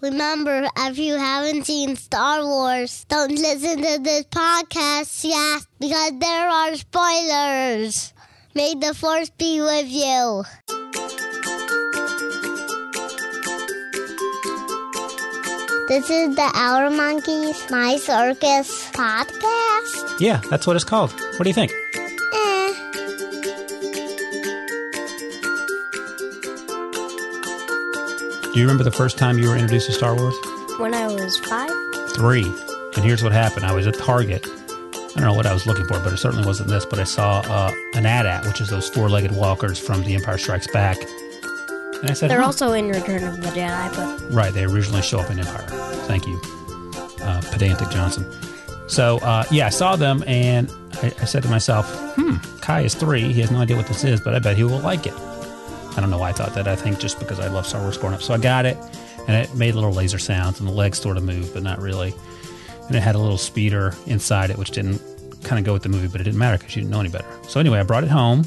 Remember, 0.00 0.66
if 0.78 0.98
you 0.98 1.16
haven't 1.16 1.64
seen 1.64 1.94
Star 1.94 2.42
Wars, 2.42 3.04
don't 3.08 3.32
listen 3.32 3.82
to 3.82 3.98
this 4.02 4.24
podcast 4.24 5.24
yet 5.24 5.66
because 5.78 6.18
there 6.18 6.48
are 6.48 6.74
spoilers. 6.74 8.14
May 8.54 8.74
the 8.74 8.94
Force 8.94 9.28
be 9.28 9.60
with 9.60 9.88
you. 9.88 10.44
This 15.88 16.08
is 16.08 16.34
the 16.34 16.50
Our 16.54 16.88
Monkeys 16.88 17.70
My 17.70 17.96
Circus 17.96 18.90
podcast. 18.92 20.18
Yeah, 20.18 20.40
that's 20.48 20.66
what 20.66 20.76
it's 20.76 20.84
called. 20.84 21.12
What 21.12 21.42
do 21.42 21.50
you 21.50 21.54
think? 21.54 21.72
Do 28.52 28.58
you 28.58 28.64
remember 28.64 28.82
the 28.84 28.90
first 28.90 29.16
time 29.16 29.38
you 29.38 29.48
were 29.48 29.54
introduced 29.56 29.86
to 29.86 29.92
Star 29.92 30.14
Wars? 30.16 30.34
When 30.78 30.92
I 30.94 31.06
was 31.06 31.38
five? 31.38 31.70
Three. 32.14 32.44
And 32.96 33.04
here's 33.04 33.22
what 33.22 33.32
happened. 33.32 33.64
I 33.64 33.72
was 33.72 33.86
at 33.86 33.94
Target. 33.96 34.44
I 34.44 35.12
don't 35.14 35.22
know 35.22 35.34
what 35.34 35.46
I 35.46 35.52
was 35.52 35.66
looking 35.66 35.86
for, 35.86 36.00
but 36.00 36.12
it 36.12 36.16
certainly 36.16 36.44
wasn't 36.44 36.68
this. 36.68 36.84
But 36.84 36.98
I 36.98 37.04
saw 37.04 37.40
uh, 37.46 37.70
an 37.94 38.06
AT-AT, 38.06 38.44
which 38.46 38.60
is 38.60 38.68
those 38.68 38.88
four-legged 38.88 39.32
walkers 39.32 39.78
from 39.78 40.02
The 40.02 40.14
Empire 40.16 40.36
Strikes 40.38 40.66
Back. 40.68 40.96
And 42.00 42.10
I 42.10 42.14
said, 42.14 42.30
They're 42.30 42.40
"Huh." 42.40 42.46
also 42.46 42.72
in 42.72 42.88
Return 42.88 43.22
of 43.24 43.36
the 43.40 43.48
Jedi, 43.50 43.94
but 43.94 44.34
Right, 44.34 44.52
they 44.52 44.64
originally 44.64 45.02
show 45.02 45.20
up 45.20 45.30
in 45.30 45.38
Empire. 45.38 45.66
Thank 46.06 46.26
you, 46.26 46.40
uh, 47.22 47.42
pedantic 47.52 47.90
Johnson. 47.90 48.26
So 48.88 49.18
uh, 49.18 49.44
yeah, 49.52 49.66
I 49.66 49.70
saw 49.70 49.94
them 49.96 50.24
and 50.26 50.72
I, 51.02 51.12
I 51.20 51.24
said 51.24 51.42
to 51.44 51.48
myself, 51.50 51.86
"Hmm, 52.16 52.36
Kai 52.62 52.80
is 52.82 52.94
three. 52.94 53.32
He 53.32 53.40
has 53.42 53.50
no 53.52 53.60
idea 53.60 53.76
what 53.76 53.86
this 53.86 54.02
is, 54.02 54.20
but 54.20 54.34
I 54.34 54.38
bet 54.40 54.56
he 54.56 54.64
will 54.64 54.80
like 54.80 55.06
it." 55.06 55.14
I 55.96 56.00
don't 56.00 56.10
know 56.10 56.18
why 56.18 56.30
I 56.30 56.32
thought 56.32 56.54
that. 56.54 56.68
I 56.68 56.76
think 56.76 56.98
just 56.98 57.18
because 57.18 57.40
I 57.40 57.48
love 57.48 57.66
Star 57.66 57.82
Wars 57.82 57.98
growing 57.98 58.14
up. 58.14 58.22
So 58.22 58.34
I 58.34 58.38
got 58.38 58.66
it, 58.66 58.76
and 59.26 59.36
it 59.36 59.54
made 59.54 59.74
little 59.74 59.92
laser 59.92 60.18
sounds, 60.18 60.60
and 60.60 60.68
the 60.68 60.72
legs 60.72 61.00
sort 61.00 61.16
of 61.16 61.24
moved, 61.24 61.54
but 61.54 61.62
not 61.62 61.80
really. 61.80 62.14
And 62.86 62.96
it 62.96 63.00
had 63.00 63.14
a 63.14 63.18
little 63.18 63.38
speeder 63.38 63.94
inside 64.06 64.50
it, 64.50 64.58
which 64.58 64.70
didn't 64.70 65.00
kind 65.44 65.58
of 65.58 65.64
go 65.64 65.72
with 65.72 65.82
the 65.82 65.88
movie, 65.88 66.08
but 66.08 66.20
it 66.20 66.24
didn't 66.24 66.38
matter 66.38 66.58
because 66.58 66.74
you 66.76 66.82
didn't 66.82 66.92
know 66.92 67.00
any 67.00 67.08
better. 67.08 67.26
So 67.48 67.60
anyway, 67.60 67.78
I 67.78 67.82
brought 67.82 68.04
it 68.04 68.10
home, 68.10 68.44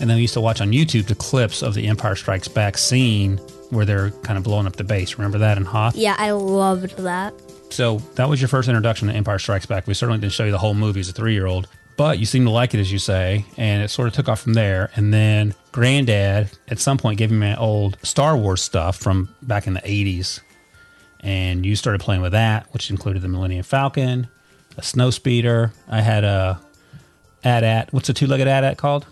and 0.00 0.08
then 0.10 0.16
we 0.16 0.22
used 0.22 0.34
to 0.34 0.40
watch 0.40 0.60
on 0.60 0.72
YouTube 0.72 1.06
the 1.06 1.14
clips 1.14 1.62
of 1.62 1.74
the 1.74 1.86
Empire 1.86 2.16
Strikes 2.16 2.48
Back 2.48 2.76
scene 2.78 3.38
where 3.70 3.84
they're 3.84 4.10
kind 4.22 4.36
of 4.38 4.44
blowing 4.44 4.66
up 4.66 4.76
the 4.76 4.84
base. 4.84 5.18
Remember 5.18 5.38
that 5.38 5.56
in 5.56 5.64
Hoth? 5.64 5.96
yeah, 5.96 6.14
I 6.18 6.30
loved 6.32 6.96
that. 6.98 7.34
So 7.70 7.98
that 8.14 8.28
was 8.28 8.40
your 8.40 8.46
first 8.48 8.68
introduction 8.68 9.08
to 9.08 9.14
Empire 9.14 9.38
Strikes 9.40 9.66
Back. 9.66 9.86
We 9.86 9.94
certainly 9.94 10.20
didn't 10.20 10.34
show 10.34 10.44
you 10.44 10.52
the 10.52 10.58
whole 10.58 10.74
movie 10.74 11.00
as 11.00 11.08
a 11.08 11.12
three 11.12 11.32
year 11.34 11.46
old, 11.46 11.66
but 11.96 12.18
you 12.18 12.26
seem 12.26 12.44
to 12.44 12.50
like 12.50 12.74
it, 12.74 12.80
as 12.80 12.92
you 12.92 12.98
say, 12.98 13.44
and 13.56 13.82
it 13.82 13.88
sort 13.88 14.08
of 14.08 14.14
took 14.14 14.28
off 14.28 14.40
from 14.40 14.54
there. 14.54 14.90
And 14.96 15.12
then 15.14 15.54
Granddad, 15.72 16.50
at 16.68 16.78
some 16.78 16.98
point, 16.98 17.18
gave 17.18 17.30
me 17.30 17.38
my 17.38 17.56
old 17.56 17.96
Star 18.02 18.36
Wars 18.36 18.62
stuff 18.62 18.96
from 18.96 19.34
back 19.42 19.66
in 19.66 19.74
the 19.74 19.80
80s. 19.80 20.40
And 21.20 21.64
you 21.64 21.74
started 21.76 22.00
playing 22.00 22.22
with 22.22 22.32
that, 22.32 22.72
which 22.72 22.90
included 22.90 23.22
the 23.22 23.28
Millennium 23.28 23.62
Falcon, 23.64 24.28
a 24.76 24.82
snow 24.82 25.10
speeder. 25.10 25.72
I 25.88 26.00
had 26.02 26.24
a 26.24 26.60
AT-AT. 27.42 27.92
What's 27.92 28.08
a 28.08 28.14
two 28.14 28.26
legged 28.26 28.46
AT-AT 28.46 28.76
called? 28.76 29.06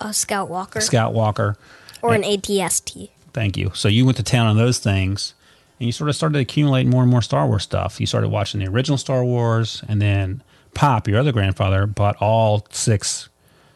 A 0.00 0.12
Scout 0.14 0.48
Walker. 0.48 0.80
Scout 0.80 1.12
Walker. 1.12 1.56
or 2.04 2.14
an 2.14 2.22
ATST. 2.22 3.10
Thank 3.32 3.56
you. 3.56 3.72
So 3.74 3.88
you 3.88 4.04
went 4.04 4.18
to 4.18 4.22
town 4.22 4.46
on 4.46 4.56
those 4.56 4.78
things, 4.78 5.34
and 5.80 5.86
you 5.86 5.92
sort 5.92 6.10
of 6.10 6.16
started 6.16 6.38
accumulating 6.38 6.90
more 6.90 7.02
and 7.02 7.10
more 7.10 7.22
Star 7.22 7.46
Wars 7.46 7.62
stuff. 7.62 7.98
You 7.98 8.06
started 8.06 8.28
watching 8.28 8.60
the 8.60 8.68
original 8.68 8.98
Star 8.98 9.24
Wars, 9.24 9.82
and 9.88 10.00
then 10.00 10.42
Pop, 10.74 11.08
your 11.08 11.18
other 11.18 11.32
grandfather, 11.32 11.86
bought 11.86 12.16
all 12.20 12.66
six 12.70 13.28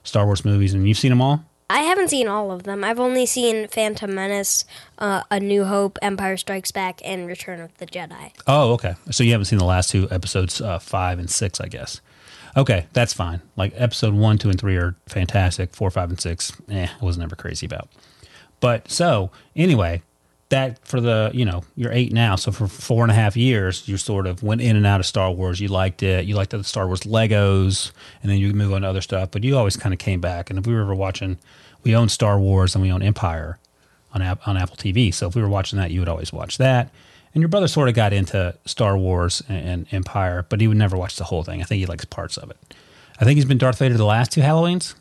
Star 0.03 0.27
Wars 0.27 0.45
movies, 0.45 0.75
and 0.75 0.87
you've 0.87 0.99
seen 0.99 1.11
them 1.11 1.21
all. 1.21 1.45
I 1.71 1.81
haven't 1.81 2.09
seen 2.09 2.29
all 2.29 2.51
of 2.51 2.63
them. 2.63 2.83
I've 2.83 2.99
only 2.99 3.27
seen 3.27 3.69
Phantom 3.69 4.15
Menace, 4.15 4.65
uh, 4.99 5.23
A 5.31 5.39
New 5.39 5.65
Hope, 5.65 5.99
Empire 6.01 6.39
Strikes 6.39 6.71
Back, 6.71 7.03
and 7.05 7.27
Return 7.27 7.61
of 7.61 7.77
the 7.77 7.87
Jedi. 7.87 8.33
Oh, 8.47 8.73
okay. 8.73 8.95
So 9.11 9.23
you 9.23 9.33
haven't 9.33 9.47
seen 9.47 9.59
the 9.59 9.67
last 9.67 9.91
two 9.91 10.09
episodes, 10.11 10.63
uh, 10.63 10.79
five 10.79 11.19
and 11.19 11.29
six, 11.29 11.61
I 11.61 11.69
guess. 11.69 12.01
Okay, 12.57 12.87
that's 12.95 13.13
fine. 13.13 13.43
Like 13.55 13.75
episode 13.77 14.15
one, 14.15 14.39
two, 14.39 14.49
and 14.49 14.59
three 14.59 14.77
are 14.77 14.97
fantastic. 15.07 15.75
Four, 15.75 15.91
five, 15.91 16.09
and 16.09 16.19
six, 16.19 16.53
eh, 16.71 16.89
I 17.01 17.05
was 17.05 17.19
never 17.19 17.37
crazy 17.37 17.67
about. 17.67 17.91
But 18.61 18.91
so 18.91 19.31
anyway, 19.55 20.03
that 20.51 20.87
for 20.87 21.01
the 21.01 21.31
you 21.35 21.45
know 21.45 21.63
you're 21.77 21.93
eight 21.93 22.13
now, 22.13 22.37
so 22.37 22.51
for 22.53 22.67
four 22.69 23.03
and 23.03 23.11
a 23.11 23.15
half 23.15 23.37
years, 23.37 23.87
you 23.87 23.97
sort 23.97 24.27
of 24.27 24.43
went 24.43 24.61
in 24.61 24.77
and 24.77 24.87
out 24.87 25.01
of 25.01 25.07
Star 25.07 25.31
Wars. 25.31 25.61
You 25.61 25.69
liked 25.69 26.03
it. 26.03 26.25
You 26.25 26.35
liked 26.37 26.51
the 26.53 26.65
Star 26.65 26.87
Wars 26.87 27.01
Legos, 27.01 27.93
and 28.23 28.31
then 28.31 28.39
you 28.39 28.53
move 28.55 28.73
on 28.73 28.83
to 28.83 28.89
other 28.89 29.01
stuff. 29.03 29.31
But 29.31 29.45
you 29.45 29.57
always 29.59 29.77
kind 29.77 29.93
of 29.93 29.99
came 29.99 30.21
back. 30.21 30.51
And 30.51 30.59
if 30.59 30.67
we 30.67 30.75
were 30.75 30.81
ever 30.83 30.95
watching, 30.95 31.39
we 31.85 31.95
own 31.95 32.09
Star 32.09 32.39
Wars 32.39 32.75
and 32.75 32.83
we 32.83 32.91
own 32.91 33.03
Empire 33.03 33.59
on 34.15 34.23
App, 34.23 34.49
on 34.49 34.57
Apple 34.57 34.77
TV. 34.77 35.13
So 35.13 35.29
if 35.29 35.35
we 35.37 35.43
were 35.43 35.49
watching 35.49 35.79
that, 35.79 35.91
you 35.91 36.01
would 36.01 36.09
always 36.09 36.33
watch 36.33 36.57
that. 36.59 36.91
And 37.35 37.43
your 37.43 37.49
brother 37.51 37.69
sort 37.69 37.91
of 37.91 37.95
got 37.95 38.15
into 38.15 38.55
Star 38.65 38.97
Wars 38.97 39.43
and, 39.51 39.69
and 39.69 39.87
Empire, 39.93 40.47
but 40.49 40.63
he 40.63 40.67
would 40.67 40.79
never 40.79 40.97
watch 40.97 41.17
the 41.17 41.25
whole 41.25 41.43
thing. 41.45 41.61
I 41.61 41.65
think 41.65 41.79
he 41.81 41.85
likes 41.87 42.07
parts 42.07 42.39
of 42.39 42.51
it. 42.51 42.57
I 43.21 43.25
think 43.25 43.37
he's 43.37 43.45
been 43.45 43.59
Darth 43.59 43.79
Vader 43.79 43.99
the 43.99 44.05
last 44.07 44.33
two 44.33 44.41
Halloweens. 44.41 44.95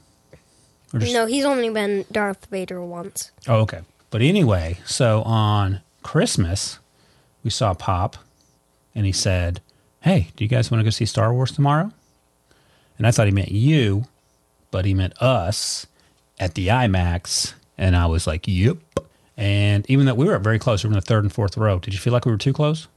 Just- 0.98 1.14
No, 1.14 1.26
he's 1.26 1.46
only 1.46 1.70
been 1.70 2.04
Darth 2.12 2.46
Vader 2.48 2.84
once. 2.84 3.32
Oh, 3.48 3.62
okay. 3.62 3.80
But 4.10 4.22
anyway, 4.22 4.80
so 4.86 5.22
on 5.24 5.82
Christmas, 6.04 6.80
we 7.44 7.50
saw 7.50 7.74
Pop, 7.74 8.18
and 8.96 9.06
he 9.06 9.12
said, 9.12 9.62
"Hey, 10.02 10.30
do 10.36 10.44
you 10.44 10.48
guys 10.48 10.72
want 10.72 10.80
to 10.80 10.84
go 10.84 10.90
see 10.90 11.06
Star 11.06 11.34
Wars 11.34 11.52
tomorrow?" 11.52 11.92
And 12.98 13.06
I 13.06 13.12
thought 13.12 13.28
he 13.28 13.34
meant 13.34 13.52
you, 13.52 14.06
but 14.72 14.86
he 14.86 14.94
meant 14.94 15.22
us 15.22 15.88
at 16.40 16.56
the 16.56 16.68
IMAX, 16.68 17.54
and 17.78 17.96
I 17.96 18.06
was 18.06 18.26
like, 18.26 18.48
"Yep." 18.48 18.78
And 19.36 19.86
even 19.90 20.06
though 20.06 20.16
we 20.16 20.26
were 20.26 20.40
very 20.40 20.58
close, 20.58 20.84
we 20.84 20.88
were 20.88 20.94
in 20.94 21.00
the 21.00 21.06
third 21.06 21.24
and 21.24 21.32
fourth 21.32 21.58
row. 21.58 21.78
Did 21.78 21.94
you 21.94 22.00
feel 22.00 22.14
like 22.14 22.26
we 22.26 22.32
were 22.32 22.38
too 22.38 22.54
close? 22.54 22.88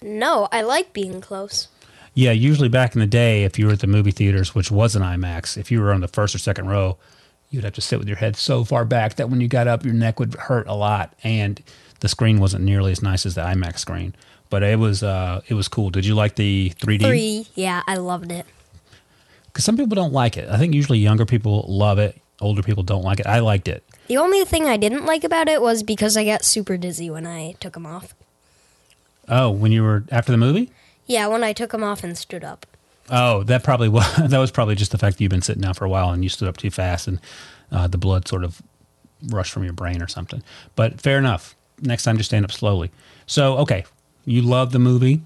No, 0.00 0.48
I 0.52 0.62
like 0.62 0.92
being 0.92 1.20
close. 1.20 1.68
Yeah, 2.14 2.32
usually 2.32 2.68
back 2.68 2.94
in 2.94 3.00
the 3.00 3.06
day, 3.06 3.44
if 3.44 3.58
you 3.58 3.66
were 3.66 3.72
at 3.72 3.80
the 3.80 3.86
movie 3.86 4.10
theaters, 4.10 4.54
which 4.54 4.70
was 4.70 4.96
an 4.96 5.02
IMAX, 5.02 5.56
if 5.56 5.70
you 5.70 5.80
were 5.80 5.92
on 5.92 6.00
the 6.00 6.08
first 6.08 6.34
or 6.34 6.38
second 6.38 6.68
row, 6.68 6.96
you'd 7.50 7.64
have 7.64 7.74
to 7.74 7.80
sit 7.80 7.98
with 7.98 8.08
your 8.08 8.16
head 8.16 8.36
so 8.36 8.64
far 8.64 8.84
back 8.84 9.16
that 9.16 9.30
when 9.30 9.40
you 9.40 9.48
got 9.48 9.66
up, 9.66 9.84
your 9.84 9.94
neck 9.94 10.18
would 10.20 10.34
hurt 10.34 10.66
a 10.66 10.74
lot, 10.74 11.14
and 11.22 11.62
the 12.00 12.08
screen 12.08 12.40
wasn't 12.40 12.64
nearly 12.64 12.92
as 12.92 13.02
nice 13.02 13.26
as 13.26 13.34
the 13.34 13.42
IMAX 13.42 13.78
screen. 13.78 14.14
But 14.50 14.62
it 14.62 14.78
was 14.78 15.02
uh, 15.02 15.42
it 15.48 15.54
was 15.54 15.68
cool. 15.68 15.90
Did 15.90 16.06
you 16.06 16.14
like 16.14 16.36
the 16.36 16.72
3D? 16.78 17.02
Three, 17.02 17.46
yeah, 17.54 17.82
I 17.86 17.96
loved 17.96 18.32
it. 18.32 18.46
Because 19.46 19.64
some 19.64 19.76
people 19.76 19.94
don't 19.94 20.12
like 20.12 20.36
it. 20.36 20.48
I 20.48 20.56
think 20.58 20.74
usually 20.74 20.98
younger 20.98 21.26
people 21.26 21.64
love 21.68 21.98
it. 21.98 22.20
Older 22.40 22.62
people 22.62 22.82
don't 22.82 23.02
like 23.02 23.20
it. 23.20 23.26
I 23.26 23.40
liked 23.40 23.66
it. 23.68 23.82
The 24.06 24.16
only 24.16 24.44
thing 24.44 24.66
I 24.66 24.76
didn't 24.76 25.04
like 25.04 25.24
about 25.24 25.48
it 25.48 25.60
was 25.60 25.82
because 25.82 26.16
I 26.16 26.24
got 26.24 26.44
super 26.44 26.76
dizzy 26.76 27.10
when 27.10 27.26
I 27.26 27.52
took 27.60 27.74
them 27.74 27.84
off. 27.84 28.14
Oh, 29.28 29.50
when 29.50 29.72
you 29.72 29.82
were 29.82 30.04
after 30.10 30.32
the 30.32 30.38
movie? 30.38 30.70
Yeah, 31.06 31.26
when 31.26 31.42
I 31.42 31.52
took 31.52 31.72
them 31.72 31.82
off 31.82 32.04
and 32.04 32.16
stood 32.16 32.44
up. 32.44 32.64
Oh, 33.10 33.42
that 33.44 33.64
probably 33.64 33.88
was 33.88 34.04
that 34.28 34.38
was 34.38 34.50
probably 34.50 34.74
just 34.74 34.92
the 34.92 34.98
fact 34.98 35.16
that 35.16 35.22
you've 35.22 35.30
been 35.30 35.42
sitting 35.42 35.62
down 35.62 35.74
for 35.74 35.84
a 35.84 35.88
while 35.88 36.10
and 36.10 36.22
you 36.22 36.28
stood 36.28 36.48
up 36.48 36.56
too 36.56 36.70
fast 36.70 37.08
and 37.08 37.20
uh, 37.70 37.86
the 37.86 37.98
blood 37.98 38.28
sort 38.28 38.44
of 38.44 38.62
rushed 39.28 39.52
from 39.52 39.64
your 39.64 39.72
brain 39.72 40.02
or 40.02 40.08
something. 40.08 40.42
But 40.76 41.00
fair 41.00 41.18
enough. 41.18 41.54
Next 41.80 42.02
time, 42.02 42.16
just 42.16 42.30
stand 42.30 42.44
up 42.44 42.50
slowly. 42.52 42.90
So, 43.26 43.58
okay, 43.58 43.84
you 44.24 44.42
love 44.42 44.72
the 44.72 44.78
movie. 44.78 45.22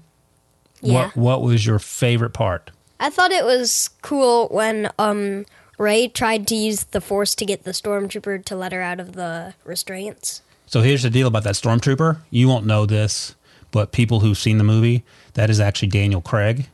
Yeah. 0.81 1.05
What 1.05 1.15
What 1.15 1.41
was 1.41 1.65
your 1.65 1.79
favorite 1.79 2.33
part? 2.33 2.71
I 2.99 3.09
thought 3.09 3.31
it 3.31 3.43
was 3.43 3.89
cool 4.01 4.47
when 4.49 4.89
um 4.99 5.45
Rey 5.77 6.07
tried 6.07 6.47
to 6.47 6.55
use 6.55 6.83
the 6.85 7.01
force 7.01 7.33
to 7.35 7.45
get 7.45 7.63
the 7.63 7.71
stormtrooper 7.71 8.45
to 8.45 8.55
let 8.55 8.71
her 8.71 8.81
out 8.81 8.99
of 8.99 9.13
the 9.13 9.55
restraints. 9.65 10.41
So 10.67 10.81
here's 10.81 11.03
the 11.03 11.09
deal 11.09 11.27
about 11.27 11.43
that 11.43 11.55
stormtrooper. 11.55 12.19
You 12.29 12.47
won't 12.47 12.65
know 12.65 12.85
this, 12.85 13.35
but 13.71 13.91
people 13.91 14.19
who've 14.19 14.37
seen 14.37 14.57
the 14.57 14.63
movie, 14.63 15.03
that 15.33 15.49
is 15.49 15.59
actually 15.59 15.89
Daniel 15.89 16.21
Craig, 16.21 16.67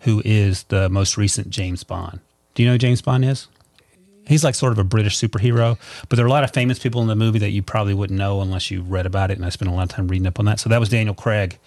who 0.00 0.22
is 0.24 0.64
the 0.64 0.88
most 0.88 1.16
recent 1.16 1.50
James 1.50 1.84
Bond. 1.84 2.20
Do 2.54 2.62
you 2.62 2.68
know 2.68 2.74
who 2.74 2.78
James 2.78 3.02
Bond 3.02 3.24
is? 3.24 3.48
He's 4.26 4.44
like 4.44 4.54
sort 4.54 4.72
of 4.72 4.78
a 4.78 4.84
British 4.84 5.18
superhero, 5.18 5.78
but 6.08 6.16
there 6.16 6.24
are 6.24 6.28
a 6.28 6.30
lot 6.30 6.44
of 6.44 6.52
famous 6.52 6.78
people 6.78 7.00
in 7.00 7.08
the 7.08 7.16
movie 7.16 7.38
that 7.38 7.50
you 7.50 7.62
probably 7.62 7.94
wouldn't 7.94 8.18
know 8.18 8.42
unless 8.42 8.70
you 8.70 8.82
read 8.82 9.06
about 9.06 9.30
it. 9.30 9.38
And 9.38 9.46
I 9.46 9.48
spent 9.48 9.70
a 9.70 9.74
lot 9.74 9.84
of 9.84 9.88
time 9.88 10.08
reading 10.08 10.26
up 10.26 10.38
on 10.38 10.44
that. 10.44 10.60
So 10.60 10.68
that 10.68 10.78
was 10.78 10.90
Daniel 10.90 11.14
Craig, 11.14 11.58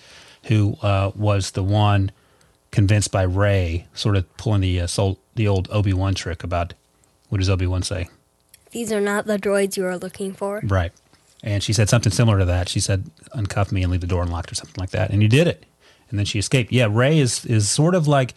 who 0.44 0.77
uh, 0.83 1.11
was 1.15 1.51
the 1.51 1.63
one 1.63 2.11
convinced 2.69 3.11
by 3.11 3.23
Rey, 3.23 3.88
sort 3.94 4.15
of 4.15 4.38
pulling 4.38 4.61
the 4.61 4.81
uh, 4.81 4.88
soul, 4.88 5.19
the 5.35 5.47
old 5.47 5.67
Obi 5.71 5.94
Wan 5.94 6.13
trick 6.13 6.44
about 6.44 6.73
what 7.29 7.39
does 7.39 7.50
Obi 7.50 7.65
Wan 7.65 7.81
say? 7.83 8.09
These 8.71 8.91
are 8.91 9.01
not 9.01 9.25
the 9.25 9.38
droids 9.38 9.75
you 9.75 9.85
are 9.85 9.97
looking 9.97 10.33
for. 10.33 10.61
Right. 10.63 10.91
And 11.44 11.63
she 11.63 11.73
said 11.73 11.89
something 11.89 12.11
similar 12.11 12.39
to 12.39 12.45
that. 12.45 12.69
She 12.69 12.79
said, 12.79 13.09
"Uncuff 13.35 13.71
me 13.71 13.81
and 13.81 13.91
leave 13.91 14.01
the 14.01 14.07
door 14.07 14.21
unlocked," 14.21 14.51
or 14.51 14.55
something 14.55 14.79
like 14.79 14.91
that. 14.91 15.09
And 15.09 15.21
you 15.21 15.27
did 15.27 15.47
it. 15.47 15.65
And 16.11 16.19
then 16.19 16.25
she 16.25 16.37
escaped. 16.37 16.71
Yeah, 16.71 16.87
Rey 16.91 17.19
is 17.19 17.45
is 17.45 17.69
sort 17.69 17.95
of 17.95 18.07
like. 18.07 18.33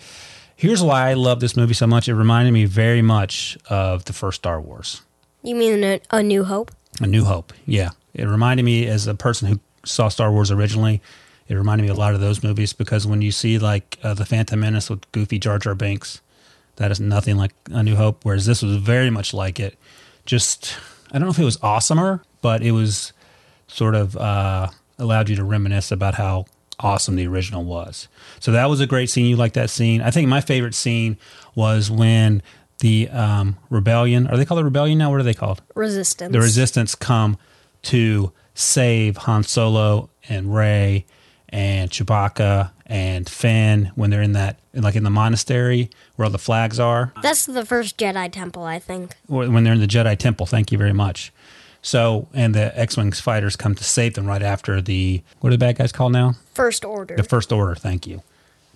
Here's 0.57 0.83
why 0.83 1.11
I 1.11 1.15
love 1.15 1.41
this 1.41 1.57
movie 1.57 1.75
so 1.75 1.87
much. 1.87 2.09
It 2.09 2.15
reminded 2.15 2.53
me 2.53 2.65
very 2.65 3.03
much 3.03 3.59
of 3.69 4.05
the 4.05 4.13
first 4.13 4.37
Star 4.37 4.61
Wars, 4.61 5.03
You 5.43 5.57
mean 5.57 5.83
a, 5.83 6.01
a 6.11 6.23
New 6.23 6.45
Hope? 6.45 6.71
A 7.01 7.09
New 7.09 7.25
Hope. 7.25 7.53
Yeah, 7.67 7.91
it 8.15 8.25
reminded 8.27 8.63
me 8.63 8.87
as 8.87 9.09
a 9.09 9.15
person 9.17 9.49
who 9.49 9.61
saw 9.85 10.09
Star 10.09 10.31
Wars 10.31 10.53
originally. 10.53 11.03
It 11.49 11.55
reminded 11.57 11.83
me 11.83 11.91
a 11.91 11.95
lot 11.95 12.15
of 12.15 12.21
those 12.21 12.43
movies 12.45 12.73
because 12.73 13.05
when 13.05 13.21
you 13.21 13.33
see 13.33 13.59
like 13.59 13.99
uh, 14.05 14.15
the 14.15 14.25
Phantom 14.25 14.59
Menace 14.61 14.89
with 14.89 15.11
Goofy 15.11 15.41
Jar 15.41 15.59
Jar 15.59 15.75
Binks, 15.75 16.21
that 16.77 16.91
is 16.93 17.01
nothing 17.01 17.37
like 17.37 17.53
A 17.71 17.83
New 17.83 17.97
Hope. 17.97 18.25
Whereas 18.25 18.47
this 18.47 18.63
was 18.63 18.77
very 18.77 19.11
much 19.11 19.35
like 19.35 19.59
it. 19.59 19.77
Just 20.25 20.77
I 21.11 21.19
don't 21.19 21.25
know 21.27 21.31
if 21.33 21.39
it 21.39 21.45
was 21.45 21.59
awesomer, 21.59 22.21
but 22.43 22.63
it 22.63 22.71
was 22.73 23.13
sort 23.67 23.97
of 23.97 24.17
uh, 24.17 24.69
allowed 24.99 25.29
you 25.29 25.37
to 25.37 25.45
reminisce 25.45 25.91
about 25.91 26.15
how 26.15 26.47
awesome 26.81 27.17
the 27.17 27.27
original 27.27 27.65
was. 27.65 28.09
So 28.41 28.53
that 28.53 28.69
was 28.71 28.81
a 28.81 28.87
great 28.87 29.11
scene. 29.11 29.27
You 29.27 29.37
like 29.37 29.55
that 29.55 29.71
scene? 29.71 30.01
I 30.01 30.11
think 30.11 30.29
my 30.29 30.41
favorite 30.41 30.75
scene 30.75 31.17
was 31.55 31.91
when 31.91 32.43
the 32.81 33.09
um, 33.11 33.57
rebellion. 33.71 34.27
Are 34.27 34.37
they 34.37 34.45
called 34.45 34.59
the 34.59 34.65
rebellion 34.65 34.99
now? 34.99 35.11
What 35.11 35.21
are 35.21 35.25
they 35.25 35.35
called? 35.35 35.63
Resistance. 35.75 36.33
the 36.33 36.41
resistance 36.41 36.95
come 36.95 37.37
to 37.83 38.33
save 38.55 39.17
Han 39.19 39.43
Solo 39.45 40.11
and 40.29 40.55
Rey 40.55 41.07
and 41.49 41.91
Chewbacca 41.91 42.71
and 42.87 43.29
Finn 43.29 43.93
when 43.95 44.11
they're 44.11 44.23
in 44.23 44.33
that 44.33 44.59
like 44.75 44.97
in 44.97 45.05
the 45.05 45.11
monastery 45.11 45.89
where 46.17 46.25
all 46.27 46.31
the 46.31 46.39
flags 46.39 46.79
are 46.81 47.13
That's 47.23 47.47
the 47.47 47.65
first 47.65 47.97
Jedi 47.97 48.31
temple, 48.31 48.65
I 48.65 48.79
think. 48.79 49.15
when 49.27 49.65
they're 49.65 49.73
in 49.73 49.81
the 49.81 49.87
Jedi 49.87 50.19
temple 50.19 50.47
thank 50.47 50.73
you 50.73 50.79
very 50.79 50.93
much 50.93 51.33
so 51.85 52.27
and 52.35 52.55
the 52.55 52.77
X-wing 52.79 53.13
fighters 53.13 53.55
come 53.55 53.75
to 53.77 53.85
save 53.85 54.15
them 54.15 54.27
right 54.27 54.43
after 54.43 54.81
the 54.81 55.23
what 55.41 55.51
are 55.51 55.53
the 55.53 55.59
bad 55.59 55.77
guys 55.77 55.93
called 55.93 56.13
now 56.13 56.35
First 56.55 56.85
order. 56.85 57.15
the 57.15 57.23
first 57.23 57.53
order 57.53 57.75
thank 57.77 58.07
you 58.07 58.23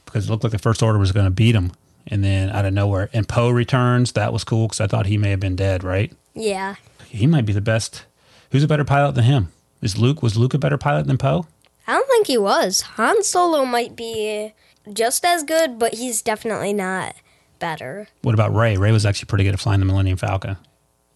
because 0.05 0.27
it 0.29 0.31
looked 0.31 0.45
like 0.45 0.53
the 0.53 0.59
first 0.59 0.83
order 0.83 0.99
was 0.99 1.11
going 1.13 1.27
to 1.27 1.31
beat 1.31 1.53
them 1.53 1.73
and 2.07 2.23
then 2.23 2.51
out 2.51 2.65
of 2.65 2.73
nowhere 2.73 3.11
and 3.13 3.29
Poe 3.29 3.51
returns 3.51 4.13
that 4.13 4.33
was 4.33 4.45
cool 4.45 4.67
because 4.69 4.81
I 4.81 4.87
thought 4.87 5.07
he 5.07 5.19
may 5.19 5.31
have 5.31 5.41
been 5.41 5.57
dead 5.57 5.83
right 5.83 6.13
yeah. 6.35 6.77
he 7.07 7.27
might 7.27 7.47
be 7.47 7.53
the 7.53 7.61
best. 7.61 8.05
Who's 8.53 8.63
a 8.63 8.69
better 8.69 8.85
pilot 8.85 9.15
than 9.17 9.25
him? 9.25 9.49
Is 9.83 9.99
Luke 9.99 10.23
was 10.23 10.37
Luke 10.37 10.55
a 10.55 10.59
better 10.59 10.79
pilot 10.79 11.07
than 11.07 11.19
Poe? 11.19 11.47
I 11.87 11.93
don't 11.95 12.07
think 12.09 12.27
he 12.27 12.39
was. 12.39 12.83
Han 12.97 13.23
Solo 13.25 13.65
might 13.65 13.97
be 13.97 14.53
just 14.93 15.25
as 15.25 15.43
good, 15.43 15.79
but 15.79 15.95
he's 15.95 16.23
definitely 16.23 16.73
not 16.73 17.15
better. 17.59 18.09
What 18.23 18.35
about 18.35 18.55
Rey? 18.55 18.77
Rey 18.77 18.93
was 18.93 19.05
actually 19.05 19.27
pretty 19.27 19.45
good 19.45 19.55
at 19.55 19.61
flying 19.61 19.81
the 19.81 19.87
Millennium 19.87 20.17
Falcon. 20.19 20.57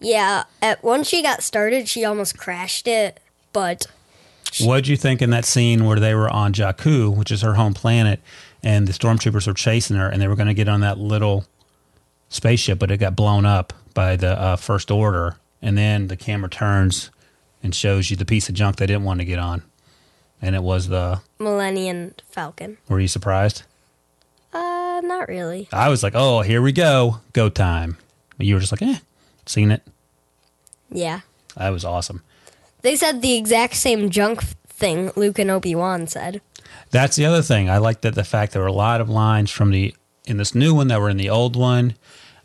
Yeah, 0.03 0.43
at 0.61 0.83
once 0.83 1.07
she 1.07 1.23
got 1.23 1.41
started, 1.41 1.87
she 1.87 2.03
almost 2.05 2.37
crashed 2.37 2.87
it, 2.87 3.19
but 3.53 3.87
What'd 4.61 4.87
you 4.87 4.97
think 4.97 5.21
in 5.21 5.31
that 5.31 5.45
scene 5.45 5.85
where 5.85 5.99
they 5.99 6.13
were 6.13 6.29
on 6.29 6.53
Jakku, 6.53 7.15
which 7.15 7.31
is 7.31 7.41
her 7.41 7.55
home 7.55 7.73
planet, 7.73 8.19
and 8.61 8.87
the 8.87 8.93
stormtroopers 8.93 9.47
were 9.47 9.53
chasing 9.53 9.97
her, 9.97 10.07
and 10.07 10.21
they 10.21 10.27
were 10.27 10.35
going 10.35 10.47
to 10.47 10.53
get 10.53 10.67
on 10.67 10.81
that 10.81 10.99
little 10.99 11.45
spaceship, 12.29 12.77
but 12.79 12.91
it 12.91 12.97
got 12.97 13.15
blown 13.15 13.45
up 13.45 13.73
by 13.93 14.15
the 14.15 14.39
uh, 14.39 14.55
First 14.55 14.91
Order, 14.91 15.37
and 15.61 15.77
then 15.77 16.07
the 16.07 16.15
camera 16.15 16.49
turns 16.49 17.09
and 17.63 17.73
shows 17.73 18.11
you 18.11 18.17
the 18.17 18.25
piece 18.25 18.49
of 18.49 18.55
junk 18.55 18.75
they 18.75 18.85
didn't 18.85 19.05
want 19.05 19.21
to 19.21 19.25
get 19.25 19.39
on, 19.39 19.63
and 20.41 20.55
it 20.55 20.61
was 20.63 20.87
the. 20.87 21.21
Millennium 21.39 22.13
Falcon. 22.29 22.77
Were 22.89 22.99
you 22.99 23.07
surprised? 23.07 23.63
Uh, 24.51 25.01
not 25.03 25.27
really. 25.29 25.67
I 25.71 25.89
was 25.89 26.03
like, 26.03 26.13
"Oh, 26.15 26.41
here 26.41 26.61
we 26.61 26.71
go, 26.73 27.21
go 27.31 27.49
time." 27.49 27.97
But 28.37 28.45
you 28.45 28.53
were 28.55 28.61
just 28.61 28.71
like, 28.71 28.81
"Eh, 28.83 28.99
seen 29.45 29.71
it." 29.71 29.83
Yeah. 30.91 31.21
That 31.55 31.69
was 31.69 31.85
awesome. 31.85 32.23
They 32.81 32.95
said 32.95 33.21
the 33.21 33.35
exact 33.35 33.75
same 33.75 34.09
junk 34.09 34.43
thing 34.67 35.11
Luke 35.15 35.39
and 35.39 35.49
Obi 35.49 35.75
Wan 35.75 36.07
said. 36.07 36.41
That's 36.91 37.15
the 37.15 37.25
other 37.25 37.41
thing. 37.41 37.69
I 37.69 37.77
like 37.77 38.01
that 38.01 38.15
the 38.15 38.23
fact 38.23 38.53
there 38.53 38.61
were 38.61 38.67
a 38.67 38.73
lot 38.73 39.01
of 39.01 39.09
lines 39.09 39.49
from 39.51 39.71
the 39.71 39.95
in 40.25 40.37
this 40.37 40.55
new 40.55 40.73
one 40.73 40.87
that 40.87 40.99
were 40.99 41.09
in 41.09 41.17
the 41.17 41.29
old 41.29 41.55
one. 41.55 41.95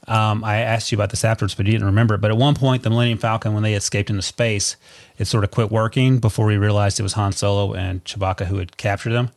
Um, 0.07 0.43
I 0.43 0.57
asked 0.57 0.91
you 0.91 0.97
about 0.97 1.11
this 1.11 1.25
afterwards, 1.25 1.55
but 1.55 1.67
you 1.67 1.73
didn't 1.73 1.87
remember 1.87 2.15
it. 2.15 2.21
But 2.21 2.31
at 2.31 2.37
one 2.37 2.55
point, 2.55 2.83
the 2.83 2.91
Millennium 2.91 3.19
Falcon, 3.19 3.53
when 3.53 3.63
they 3.63 3.75
escaped 3.75 4.09
into 4.09 4.23
space, 4.23 4.77
it 5.19 5.27
sort 5.27 5.45
of 5.45 5.51
quit 5.51 5.71
working 5.71 6.19
before 6.19 6.47
we 6.47 6.57
realized 6.57 6.99
it 6.99 7.03
was 7.03 7.13
Han 7.13 7.33
Solo 7.33 7.75
and 7.75 8.03
Chewbacca 8.05 8.47
who 8.47 8.57
had 8.57 8.77
captured 8.79 9.11
them. 9.11 9.31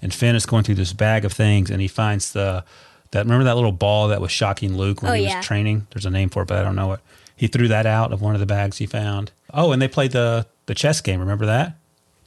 And 0.00 0.14
Finn 0.14 0.36
is 0.36 0.46
going 0.46 0.62
through 0.62 0.76
this 0.76 0.92
bag 0.92 1.24
of 1.24 1.32
things, 1.32 1.70
and 1.70 1.80
he 1.80 1.88
finds 1.88 2.32
the 2.32 2.64
that 3.12 3.24
remember 3.24 3.44
that 3.44 3.54
little 3.54 3.72
ball 3.72 4.08
that 4.08 4.20
was 4.20 4.30
shocking 4.32 4.76
Luke 4.76 5.02
when 5.02 5.12
Oh, 5.12 5.14
he 5.14 5.24
yeah. 5.24 5.38
was 5.38 5.46
training. 5.46 5.86
There's 5.92 6.04
a 6.06 6.10
name 6.10 6.28
for 6.28 6.42
it, 6.42 6.48
but 6.48 6.58
I 6.58 6.62
don't 6.62 6.76
know 6.76 6.92
it. 6.92 7.00
He 7.36 7.46
threw 7.46 7.68
that 7.68 7.86
out 7.86 8.12
of 8.12 8.20
one 8.20 8.34
of 8.34 8.40
the 8.40 8.46
bags 8.46 8.78
he 8.78 8.86
found. 8.86 9.30
Oh, 9.54 9.72
and 9.72 9.80
they 9.80 9.88
played 9.88 10.12
the 10.12 10.46
the 10.66 10.74
chess 10.74 11.00
game. 11.00 11.18
Remember 11.20 11.46
that? 11.46 11.76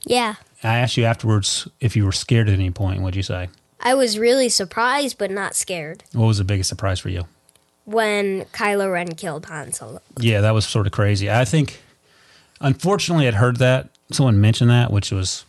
Yeah. 0.04 0.34
I 0.62 0.78
asked 0.78 0.96
you 0.96 1.04
afterwards 1.04 1.68
if 1.80 1.94
you 1.96 2.04
were 2.04 2.12
scared 2.12 2.48
at 2.48 2.54
any 2.54 2.70
point. 2.70 3.00
What'd 3.02 3.16
you 3.16 3.22
say? 3.22 3.48
I 3.80 3.94
was 3.94 4.18
really 4.18 4.48
surprised, 4.48 5.18
but 5.18 5.30
not 5.30 5.54
scared 5.54 6.02
What 6.12 6.26
was 6.26 6.38
the 6.38 6.44
biggest 6.44 6.68
surprise 6.68 6.98
for 6.98 7.08
you? 7.10 7.24
when 7.84 8.42
Kylo 8.46 8.92
Ren 8.92 9.14
killed 9.14 9.46
Han 9.46 9.72
Solo. 9.72 10.00
Yeah, 10.18 10.40
that 10.40 10.50
was 10.52 10.66
sort 10.66 10.86
of 10.86 10.92
crazy. 10.92 11.30
I 11.30 11.44
think, 11.44 11.80
unfortunately, 12.60 13.28
I'd 13.28 13.34
heard 13.34 13.56
that 13.58 13.88
someone 14.10 14.40
mentioned 14.40 14.70
that, 14.70 14.90
which 14.90 15.10
was 15.12 15.44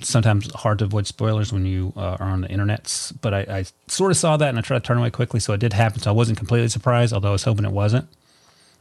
sometimes 0.00 0.52
hard 0.54 0.78
to 0.80 0.84
avoid 0.84 1.06
spoilers 1.06 1.52
when 1.52 1.66
you 1.66 1.92
uh, 1.96 2.16
are 2.20 2.28
on 2.28 2.42
the 2.42 2.50
internet. 2.50 3.12
But 3.20 3.34
I, 3.34 3.40
I 3.40 3.64
sort 3.86 4.10
of 4.10 4.16
saw 4.16 4.36
that 4.36 4.48
and 4.48 4.58
I 4.58 4.60
tried 4.62 4.82
to 4.82 4.86
turn 4.86 4.98
away 4.98 5.10
quickly, 5.10 5.40
so 5.40 5.52
it 5.52 5.60
did 5.60 5.72
happen. 5.72 6.00
So 6.00 6.10
I 6.10 6.14
wasn't 6.14 6.38
completely 6.38 6.68
surprised, 6.68 7.12
although 7.12 7.30
I 7.30 7.32
was 7.32 7.44
hoping 7.44 7.64
it 7.64 7.72
wasn't. 7.72 8.08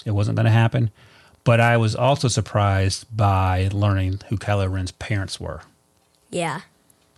It 0.06 0.12
wasn't 0.12 0.36
going 0.36 0.46
to 0.46 0.52
happen. 0.52 0.92
But 1.44 1.60
I 1.60 1.78
was 1.78 1.96
also 1.96 2.28
surprised 2.28 3.06
by 3.16 3.70
learning 3.72 4.22
who 4.30 4.38
Kylo 4.38 4.72
Ren's 4.72 4.92
parents 4.92 5.40
were. 5.40 5.62
Yeah. 6.30 6.62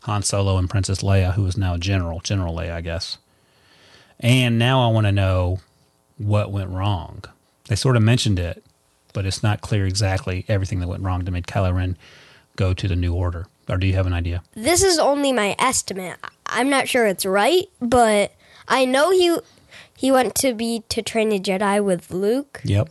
Han 0.04 0.24
Solo 0.24 0.58
and 0.58 0.70
Princess 0.70 1.02
Leia, 1.02 1.34
who 1.34 1.46
is 1.46 1.58
now 1.58 1.78
general, 1.78 2.20
General 2.20 2.56
Leia, 2.56 2.74
I 2.74 2.82
guess. 2.82 3.18
And 4.20 4.58
now 4.58 4.88
I 4.88 4.92
want 4.92 5.06
to 5.08 5.12
know 5.12 5.60
what 6.18 6.52
went 6.52 6.70
wrong. 6.70 7.24
They 7.68 7.76
sort 7.76 7.98
of 7.98 8.04
mentioned 8.04 8.40
it, 8.40 8.64
but 9.14 9.26
it's 9.26 9.44
not 9.44 9.62
clear 9.62 9.86
exactly 9.86 10.46
everything 10.48 10.80
that 10.80 10.88
went 10.88 11.04
wrong 11.04 11.26
to 11.26 11.32
make 11.32 11.48
Kylo 11.48 11.74
Ren 11.74 11.98
go 12.56 12.74
to 12.74 12.88
the 12.88 12.96
New 12.96 13.14
Order. 13.14 13.48
Or 13.70 13.78
do 13.78 13.88
you 13.88 13.94
have 13.94 14.06
an 14.08 14.14
idea? 14.14 14.44
This 14.54 14.84
is 14.84 15.00
only 15.00 15.32
my 15.32 15.56
estimate. 15.58 16.18
I'm 16.46 16.70
not 16.70 16.88
sure 16.88 17.08
it's 17.08 17.26
right, 17.26 17.66
but 17.82 18.34
I 18.68 18.86
know 18.86 19.12
he 19.12 19.38
he 19.98 20.12
went 20.12 20.36
to 20.36 20.54
be 20.54 20.84
to 20.90 21.02
train 21.02 21.32
a 21.32 21.40
Jedi 21.40 21.84
with 21.84 22.12
Luke, 22.12 22.62
Yep. 22.64 22.90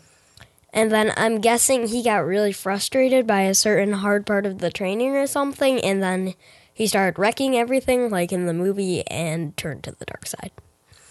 and 0.72 0.90
then 0.90 1.12
I'm 1.16 1.40
guessing 1.40 1.86
he 1.88 2.02
got 2.02 2.24
really 2.26 2.52
frustrated 2.52 3.26
by 3.26 3.42
a 3.42 3.54
certain 3.54 3.92
hard 3.92 4.26
part 4.26 4.46
of 4.46 4.58
the 4.58 4.70
training 4.70 5.14
or 5.14 5.26
something, 5.26 5.78
and 5.80 6.02
then 6.02 6.34
he 6.72 6.86
started 6.88 7.18
wrecking 7.18 7.56
everything 7.56 8.10
like 8.10 8.32
in 8.32 8.46
the 8.46 8.54
movie 8.54 9.06
and 9.06 9.56
turned 9.56 9.84
to 9.84 9.92
the 9.92 10.06
dark 10.06 10.26
side. 10.26 10.50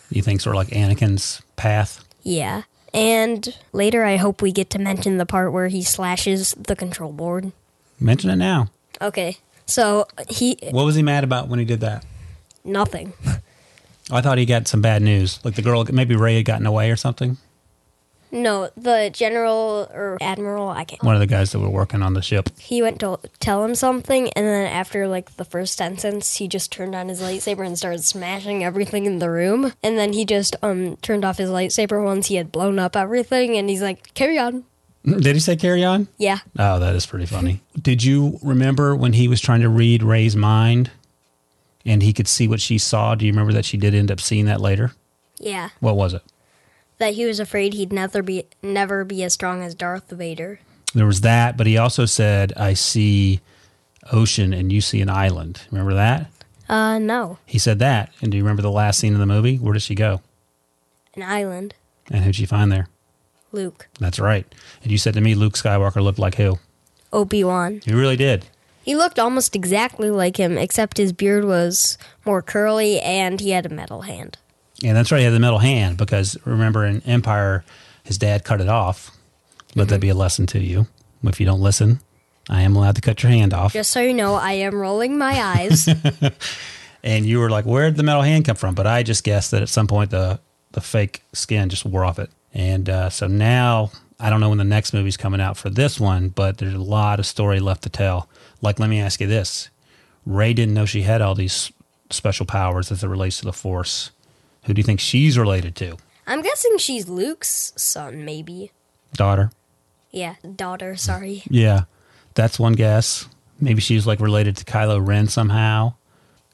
You 0.10 0.22
think 0.22 0.42
sort 0.42 0.56
of 0.56 0.58
like 0.58 0.70
Anakin's 0.76 1.42
path? 1.56 2.04
Yeah. 2.22 2.64
And 2.94 3.58
later 3.72 4.04
I 4.04 4.18
hope 4.18 4.42
we 4.42 4.52
get 4.52 4.70
to 4.72 4.80
mention 4.80 5.18
the 5.18 5.26
part 5.26 5.54
where 5.54 5.70
he 5.70 5.82
slashes 5.84 6.54
the 6.58 6.76
control 6.76 7.12
board. 7.14 7.52
Mention 8.00 8.30
it 8.30 8.36
now. 8.36 8.68
Okay. 9.02 9.38
So 9.74 10.06
he 10.30 10.60
What 10.70 10.86
was 10.86 10.94
he 10.94 11.02
mad 11.02 11.24
about 11.24 11.48
when 11.48 11.58
he 11.58 11.66
did 11.66 11.80
that? 11.80 12.06
nothing. 12.64 13.12
I 14.12 14.22
thought 14.22 14.38
he 14.38 14.46
got 14.46 14.68
some 14.68 14.82
bad 14.82 15.02
news. 15.02 15.40
Like 15.44 15.56
the 15.56 15.64
girl, 15.64 15.84
maybe 15.92 16.16
Rey 16.16 16.36
had 16.36 16.46
gotten 16.46 16.68
away 16.68 16.92
or 16.92 16.96
something. 16.96 17.38
No, 18.32 18.70
the 18.78 19.10
general 19.12 19.90
or 19.94 20.18
admiral, 20.22 20.70
I 20.70 20.84
can't. 20.86 21.02
One 21.04 21.16
of 21.16 21.20
the 21.22 21.28
guys 21.28 21.52
that 21.52 21.60
were 21.60 21.70
working 21.70 22.04
on 22.04 22.14
the 22.14 22.22
ship. 22.22 22.50
He 22.60 22.82
went 22.84 23.00
to 23.00 23.20
tell 23.40 23.64
him 23.66 23.74
something, 23.76 24.30
and 24.34 24.46
then 24.46 24.68
after 24.72 25.08
like 25.08 25.36
the 25.38 25.46
first 25.46 25.76
sentence, 25.76 26.38
he 26.38 26.48
just 26.48 26.72
turned 26.72 26.94
on 26.96 27.10
his 27.10 27.22
lightsaber 27.22 27.66
and 27.66 27.78
started 27.78 28.04
smashing 28.04 28.64
everything 28.64 29.06
in 29.06 29.18
the 29.20 29.30
room. 29.30 29.74
And 29.82 29.98
then 29.98 30.14
he 30.14 30.24
just 30.24 30.56
um 30.62 30.98
turned 30.98 31.26
off 31.26 31.38
his 31.40 31.50
lightsaber 31.50 32.04
once 32.04 32.28
he 32.28 32.36
had 32.36 32.52
blown 32.52 32.78
up 32.78 32.96
everything, 32.96 33.58
and 33.58 33.70
he's 33.70 33.82
like, 33.82 34.14
"Carry 34.14 34.38
on." 34.38 34.66
Did 35.06 35.36
he 35.36 35.40
say 35.40 35.56
carry 35.58 35.84
on? 35.84 36.08
Yeah, 36.18 36.40
Oh, 36.58 36.80
that 36.80 36.96
is 36.96 37.06
pretty 37.06 37.26
funny. 37.26 37.62
Did 37.80 38.04
you 38.04 38.40
remember 38.42 38.96
when 38.96 39.14
he 39.14 39.28
was 39.28 39.42
trying 39.42 39.62
to 39.62 39.70
read 39.70 40.02
Rey's 40.02 40.36
mind 40.36 40.92
and 41.86 42.02
he 42.02 42.14
could 42.14 42.28
see 42.28 42.48
what 42.48 42.62
she 42.62 42.78
saw? 42.78 43.14
Do 43.16 43.26
you 43.26 43.32
remember 43.34 43.52
that 43.54 43.66
she 43.66 43.76
did 43.78 43.94
end 43.94 44.10
up 44.12 44.22
seeing 44.22 44.46
that 44.46 44.62
later? 44.62 44.94
yeah. 45.40 45.70
What 45.82 45.98
was 45.98 46.14
it? 46.14 46.22
That 47.00 47.16
he 47.16 47.26
was 47.26 47.40
afraid 47.42 47.74
he'd 47.74 47.92
never 47.92 48.22
be 48.22 48.46
never 48.62 49.04
be 49.04 49.24
as 49.24 49.34
strong 49.34 49.62
as 49.62 49.76
Darth 49.76 50.10
Vader. 50.10 50.60
There 50.94 51.06
was 51.08 51.20
that, 51.22 51.58
but 51.58 51.68
he 51.68 51.78
also 51.78 52.06
said, 52.06 52.54
I 52.56 52.74
see 52.76 53.42
ocean 54.12 54.54
and 54.54 54.72
you 54.72 54.80
see 54.80 55.02
an 55.02 55.10
island. 55.10 55.62
Remember 55.72 55.96
that? 55.96 56.30
Uh, 56.70 56.98
no, 57.00 57.40
He 57.46 57.60
said 57.60 57.80
that. 57.80 58.12
And 58.22 58.32
do 58.32 58.38
you 58.38 58.44
remember 58.44 58.62
the 58.62 58.72
last 58.72 59.00
scene 59.00 59.14
of 59.14 59.20
the 59.20 59.26
movie? 59.26 59.58
Where 59.58 59.74
did 59.74 59.82
she 59.82 59.96
go? 59.96 60.22
an 61.16 61.24
island. 61.24 61.74
And 62.10 62.24
who'd 62.24 62.36
she 62.36 62.46
find 62.46 62.72
there? 62.72 62.88
Luke, 63.54 63.88
That's 64.00 64.20
right. 64.20 64.46
And 64.82 64.92
you 64.92 64.98
said 64.98 65.14
to 65.14 65.22
me, 65.22 65.36
Luke 65.36 65.54
Skywalker 65.54 66.02
looked 66.02 66.20
like 66.20 66.36
who? 66.36 66.60
Obi 67.12 67.44
Wan. 67.44 67.82
He 67.86 67.94
really 67.94 68.16
did. 68.16 68.46
He 68.84 68.96
looked 68.96 69.20
almost 69.20 69.56
exactly 69.56 70.10
like 70.10 70.38
him, 70.38 70.58
except 70.58 70.98
his 70.98 71.14
beard 71.14 71.46
was 71.46 71.98
more 72.26 72.42
curly 72.42 73.00
and 73.00 73.40
he 73.40 73.52
had 73.52 73.66
a 73.66 73.70
metal 73.70 74.02
hand. 74.02 74.38
Yeah, 74.80 74.94
that's 74.94 75.12
right. 75.12 75.20
He 75.20 75.26
had 75.26 75.34
the 75.34 75.40
metal 75.40 75.60
hand 75.60 75.98
because 75.98 76.38
remember 76.46 76.86
in 76.86 77.02
Empire, 77.04 77.64
his 78.04 78.18
dad 78.18 78.44
cut 78.44 78.60
it 78.60 78.68
off. 78.68 79.16
Let 79.76 79.88
that 79.88 79.96
mm-hmm. 79.96 80.02
be 80.02 80.10
a 80.10 80.16
lesson 80.16 80.48
to 80.48 80.60
you. 80.60 80.88
If 81.24 81.40
you 81.40 81.46
don't 81.46 81.62
listen, 81.62 82.02
I 82.50 82.64
am 82.64 82.76
allowed 82.76 82.96
to 82.96 83.02
cut 83.02 83.24
your 83.24 83.32
hand 83.32 83.54
off. 83.54 83.72
Just 83.72 83.92
so 83.92 84.02
you 84.02 84.14
know, 84.14 84.36
I 84.36 84.54
am 84.54 84.76
rolling 84.76 85.18
my 85.18 85.42
eyes. 85.42 85.88
And 87.04 87.26
you 87.26 87.40
were 87.40 87.50
like, 87.50 87.66
"Where 87.66 87.90
did 87.90 87.98
the 87.98 88.04
metal 88.04 88.22
hand 88.22 88.46
come 88.46 88.56
from? 88.56 88.76
But 88.76 88.88
I 88.88 89.04
just 89.04 89.24
guessed 89.24 89.52
that 89.52 89.62
at 89.62 89.70
some 89.70 89.88
point 89.88 90.12
the, 90.12 90.40
the 90.72 90.82
fake 90.82 91.22
skin 91.34 91.70
just 91.70 91.86
wore 91.86 92.06
off 92.06 92.18
it. 92.18 92.30
And 92.54 92.90
uh, 92.90 93.10
so 93.10 93.28
now 93.28 93.92
I 94.20 94.30
don't 94.30 94.40
know 94.40 94.50
when 94.50 94.58
the 94.58 94.64
next 94.64 94.94
movie's 94.94 95.18
coming 95.18 95.42
out 95.42 95.58
for 95.58 95.70
this 95.70 96.00
one, 96.00 96.30
but 96.30 96.58
there's 96.58 96.74
a 96.74 96.80
lot 96.80 97.20
of 97.20 97.26
story 97.26 97.60
left 97.60 97.84
to 97.84 97.90
tell. 97.90 98.30
Like, 98.62 98.80
let 98.80 98.90
me 98.90 99.00
ask 99.00 99.20
you 99.20 99.28
this 99.28 99.70
Rey 100.26 100.54
didn't 100.54 100.74
know 100.74 100.86
she 100.86 101.02
had 101.02 101.22
all 101.22 101.36
these 101.36 101.72
special 102.10 102.46
powers 102.46 102.92
as 102.92 103.04
it 103.04 103.08
relates 103.08 103.40
to 103.40 103.46
the 103.46 103.54
Force. 103.54 104.12
Who 104.66 104.74
do 104.74 104.80
you 104.80 104.84
think 104.84 105.00
she's 105.00 105.38
related 105.38 105.76
to? 105.78 105.98
I'm 106.26 106.42
guessing 106.42 106.78
she's 106.78 107.10
Luke's 107.10 107.74
son, 107.76 108.24
maybe. 108.24 108.72
Daughter? 109.14 109.52
Yeah, 110.12 110.36
daughter, 110.56 110.96
sorry. 110.96 111.44
Yeah, 111.50 111.84
that's 112.36 112.60
one 112.60 112.74
guess. 112.74 113.28
Maybe 113.60 113.82
she's 113.82 114.08
like 114.08 114.20
related 114.20 114.58
to 114.58 114.66
Kylo 114.66 115.06
Ren 115.06 115.28
somehow. 115.28 115.96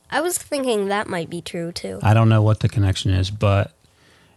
I 0.09 0.21
was 0.21 0.37
thinking 0.37 0.87
that 0.87 1.07
might 1.07 1.29
be 1.29 1.41
true 1.41 1.71
too. 1.71 1.99
I 2.01 2.13
don't 2.13 2.29
know 2.29 2.41
what 2.41 2.61
the 2.61 2.69
connection 2.69 3.11
is, 3.11 3.29
but 3.29 3.73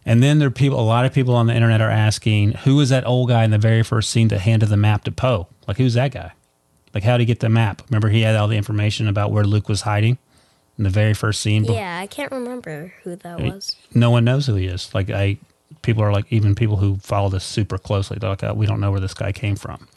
and 0.05 0.21
then 0.21 0.39
there 0.39 0.47
are 0.47 0.51
people. 0.51 0.79
A 0.79 0.81
lot 0.81 1.05
of 1.05 1.13
people 1.13 1.35
on 1.35 1.47
the 1.47 1.55
internet 1.55 1.81
are 1.81 1.89
asking, 1.89 2.51
who 2.51 2.75
was 2.75 2.89
that 2.89 3.05
old 3.05 3.29
guy 3.29 3.43
in 3.43 3.51
the 3.51 3.57
very 3.57 3.83
first 3.83 4.09
scene 4.09 4.27
that 4.29 4.39
handed 4.39 4.69
the 4.69 4.77
map 4.77 5.03
to 5.05 5.11
Poe? 5.11 5.47
Like, 5.67 5.77
who's 5.77 5.93
that 5.93 6.11
guy? 6.11 6.33
Like, 6.93 7.03
how 7.03 7.17
did 7.17 7.21
he 7.21 7.25
get 7.25 7.39
the 7.39 7.49
map? 7.49 7.81
Remember, 7.89 8.09
he 8.09 8.21
had 8.21 8.35
all 8.35 8.47
the 8.47 8.57
information 8.57 9.07
about 9.07 9.31
where 9.31 9.43
Luke 9.43 9.67
was 9.67 9.81
hiding 9.81 10.17
in 10.77 10.83
the 10.83 10.89
very 10.89 11.13
first 11.13 11.41
scene. 11.41 11.65
Yeah, 11.65 11.99
I 11.99 12.07
can't 12.07 12.31
remember 12.31 12.93
who 13.03 13.15
that 13.17 13.39
was. 13.39 13.75
No 13.93 14.11
one 14.11 14.25
knows 14.25 14.45
who 14.45 14.55
he 14.55 14.67
is. 14.67 14.93
Like, 14.93 15.09
I 15.09 15.37
people 15.81 16.03
are 16.03 16.11
like, 16.11 16.25
even 16.31 16.55
people 16.55 16.77
who 16.77 16.97
follow 16.97 17.29
this 17.29 17.43
super 17.43 17.77
closely, 17.77 18.17
they're 18.19 18.29
like, 18.29 18.43
oh, 18.43 18.53
we 18.53 18.65
don't 18.65 18.79
know 18.79 18.91
where 18.91 18.99
this 18.99 19.13
guy 19.13 19.31
came 19.31 19.55
from. 19.55 19.87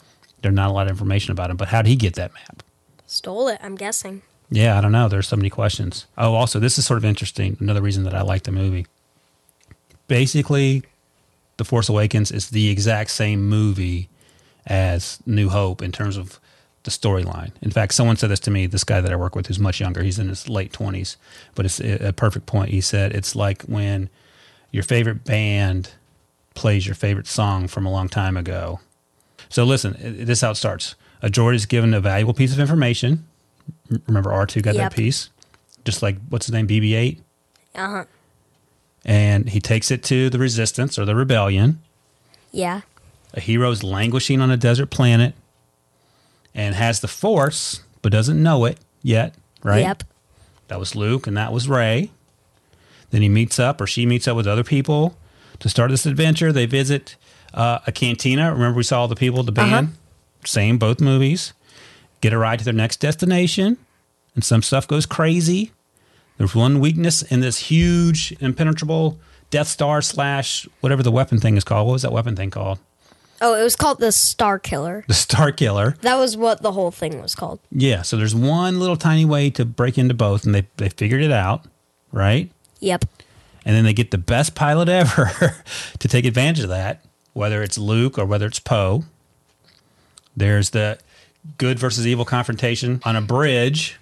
There's 0.41 0.53
not 0.53 0.69
a 0.69 0.73
lot 0.73 0.87
of 0.87 0.91
information 0.91 1.31
about 1.31 1.49
him. 1.49 1.57
But 1.57 1.69
how 1.69 1.81
did 1.81 1.89
he 1.89 1.95
get 1.95 2.15
that 2.15 2.33
map? 2.33 2.63
Stole 3.07 3.47
it, 3.47 3.59
I'm 3.63 3.75
guessing. 3.75 4.21
Yeah, 4.49 4.77
I 4.77 4.81
don't 4.81 4.91
know. 4.91 5.07
There's 5.07 5.27
so 5.27 5.35
many 5.35 5.49
questions. 5.49 6.05
Oh, 6.17 6.35
also, 6.35 6.59
this 6.59 6.77
is 6.77 6.85
sort 6.85 6.97
of 6.97 7.05
interesting. 7.05 7.57
Another 7.59 7.81
reason 7.81 8.03
that 8.03 8.13
I 8.13 8.21
like 8.21 8.43
the 8.43 8.51
movie. 8.51 8.85
Basically, 10.07 10.83
The 11.57 11.65
Force 11.65 11.89
Awakens 11.89 12.31
is 12.31 12.49
the 12.49 12.69
exact 12.69 13.09
same 13.11 13.47
movie 13.47 14.09
as 14.65 15.19
New 15.25 15.49
Hope 15.49 15.81
in 15.81 15.91
terms 15.91 16.17
of 16.17 16.39
the 16.83 16.91
storyline. 16.91 17.51
In 17.61 17.71
fact, 17.71 17.93
someone 17.93 18.15
said 18.17 18.29
this 18.29 18.39
to 18.41 18.51
me, 18.51 18.65
this 18.65 18.83
guy 18.83 19.01
that 19.01 19.11
I 19.11 19.15
work 19.15 19.35
with 19.35 19.47
who's 19.47 19.59
much 19.59 19.79
younger, 19.79 20.03
he's 20.03 20.19
in 20.19 20.29
his 20.29 20.47
late 20.47 20.71
20s, 20.71 21.17
but 21.55 21.65
it's 21.65 21.79
a 21.79 22.13
perfect 22.13 22.45
point. 22.45 22.69
He 22.69 22.79
said, 22.81 23.13
it's 23.13 23.35
like 23.35 23.63
when 23.63 24.09
your 24.71 24.83
favorite 24.83 25.23
band 25.25 25.91
plays 26.53 26.85
your 26.85 26.95
favorite 26.95 27.27
song 27.27 27.67
from 27.67 27.85
a 27.85 27.91
long 27.91 28.07
time 28.09 28.37
ago. 28.37 28.79
So 29.49 29.63
listen, 29.63 29.95
this 29.99 30.39
is 30.39 30.41
how 30.41 30.51
it 30.51 30.55
starts. 30.55 30.95
A 31.21 31.29
droid 31.29 31.55
is 31.55 31.65
given 31.65 31.93
a 31.93 31.99
valuable 32.01 32.33
piece 32.33 32.53
of 32.53 32.59
information 32.59 33.25
Remember, 34.07 34.29
R2 34.29 34.61
got 34.61 34.75
Yep. 34.75 34.91
that 34.91 34.95
piece? 34.95 35.29
Just 35.83 36.01
like, 36.01 36.17
what's 36.29 36.45
his 36.45 36.53
name? 36.53 36.67
BB 36.67 36.93
8? 36.95 37.21
Uh 37.75 37.87
huh. 37.89 38.03
And 39.07 39.49
he 39.49 39.59
takes 39.59 39.89
it 39.89 40.03
to 40.03 40.29
the 40.29 40.37
resistance 40.37 40.99
or 40.99 41.05
the 41.05 41.15
rebellion. 41.15 41.81
Yeah. 42.51 42.81
A 43.33 43.39
hero's 43.39 43.81
languishing 43.81 44.41
on 44.41 44.51
a 44.51 44.57
desert 44.57 44.89
planet 44.89 45.33
and 46.53 46.75
has 46.75 46.99
the 46.99 47.07
force, 47.07 47.81
but 48.01 48.11
doesn't 48.11 48.41
know 48.41 48.65
it 48.65 48.79
yet, 49.01 49.33
right? 49.63 49.81
Yep. 49.81 50.03
That 50.67 50.79
was 50.79 50.95
Luke 50.95 51.25
and 51.25 51.37
that 51.37 51.53
was 51.53 51.69
Rey. 51.69 52.11
Then 53.11 53.21
he 53.21 53.29
meets 53.29 53.59
up 53.59 53.79
or 53.79 53.87
she 53.87 54.05
meets 54.05 54.27
up 54.27 54.35
with 54.35 54.47
other 54.47 54.63
people 54.63 55.17
to 55.59 55.69
start 55.69 55.91
this 55.91 56.05
adventure. 56.05 56.51
They 56.51 56.65
visit 56.65 57.15
uh, 57.53 57.79
a 57.87 57.91
cantina. 57.91 58.51
Remember, 58.51 58.75
we 58.77 58.83
saw 58.83 59.01
all 59.01 59.07
the 59.07 59.15
people 59.15 59.43
the 59.43 59.51
band? 59.51 59.95
Same, 60.45 60.77
both 60.77 60.99
movies. 60.99 61.53
Get 62.21 62.33
a 62.33 62.37
ride 62.37 62.59
to 62.59 62.65
their 62.65 62.73
next 62.73 62.97
destination, 62.97 63.77
and 64.35 64.43
some 64.43 64.61
stuff 64.61 64.87
goes 64.87 65.05
crazy. 65.05 65.71
There's 66.37 66.53
one 66.55 66.79
weakness 66.79 67.21
in 67.23 67.39
this 67.39 67.57
huge, 67.57 68.35
impenetrable 68.39 69.17
Death 69.49 69.67
Star 69.67 70.01
slash 70.01 70.67
whatever 70.81 71.01
the 71.03 71.11
weapon 71.11 71.39
thing 71.39 71.57
is 71.57 71.63
called. 71.63 71.87
What 71.87 71.93
was 71.93 72.01
that 72.03 72.11
weapon 72.11 72.35
thing 72.35 72.51
called? 72.51 72.79
Oh, 73.39 73.53
it 73.59 73.63
was 73.63 73.75
called 73.75 73.99
the 73.99 74.11
Star 74.11 74.57
Killer. 74.59 75.03
The 75.07 75.13
Star 75.13 75.51
Killer. 75.51 75.95
That 76.01 76.15
was 76.15 76.35
what 76.35 76.61
the 76.63 76.71
whole 76.71 76.89
thing 76.91 77.21
was 77.21 77.35
called. 77.35 77.59
Yeah, 77.71 78.01
so 78.01 78.17
there's 78.17 78.33
one 78.33 78.79
little 78.79 78.97
tiny 78.97 79.25
way 79.25 79.49
to 79.51 79.63
break 79.65 79.97
into 79.97 80.13
both, 80.15 80.43
and 80.45 80.55
they, 80.55 80.67
they 80.77 80.89
figured 80.89 81.21
it 81.21 81.31
out, 81.31 81.65
right? 82.11 82.51
Yep. 82.79 83.05
and 83.65 83.75
then 83.75 83.83
they 83.83 83.93
get 83.93 84.11
the 84.11 84.17
best 84.17 84.53
pilot 84.55 84.87
ever 84.89 85.55
to 85.99 86.07
take 86.07 86.25
advantage 86.25 86.63
of 86.63 86.69
that, 86.69 87.03
whether 87.33 87.61
it's 87.63 87.77
Luke 87.77 88.17
or 88.17 88.25
whether 88.25 88.45
it's 88.47 88.59
Poe. 88.59 89.03
There's 90.35 90.71
the 90.71 90.99
good 91.57 91.79
versus 91.79 92.05
evil 92.05 92.25
confrontation 92.25 93.01
on 93.05 93.15
a 93.15 93.21
bridge. 93.21 93.97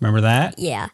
Remember 0.00 0.20
that? 0.22 0.58
Yeah. 0.58 0.88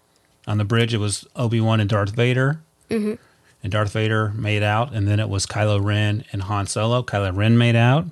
On 0.46 0.58
the 0.58 0.64
bridge, 0.64 0.94
it 0.94 0.98
was 0.98 1.26
Obi 1.36 1.60
Wan 1.60 1.80
and 1.80 1.88
Darth 1.88 2.10
Vader. 2.10 2.60
Mm-hmm. 2.88 3.14
And 3.62 3.72
Darth 3.72 3.92
Vader 3.92 4.30
made 4.30 4.62
out, 4.62 4.94
and 4.94 5.06
then 5.06 5.20
it 5.20 5.28
was 5.28 5.46
Kylo 5.46 5.82
Ren 5.82 6.24
and 6.32 6.42
Han 6.42 6.66
Solo. 6.66 7.02
Kylo 7.02 7.36
Ren 7.36 7.58
made 7.58 7.76
out. 7.76 8.06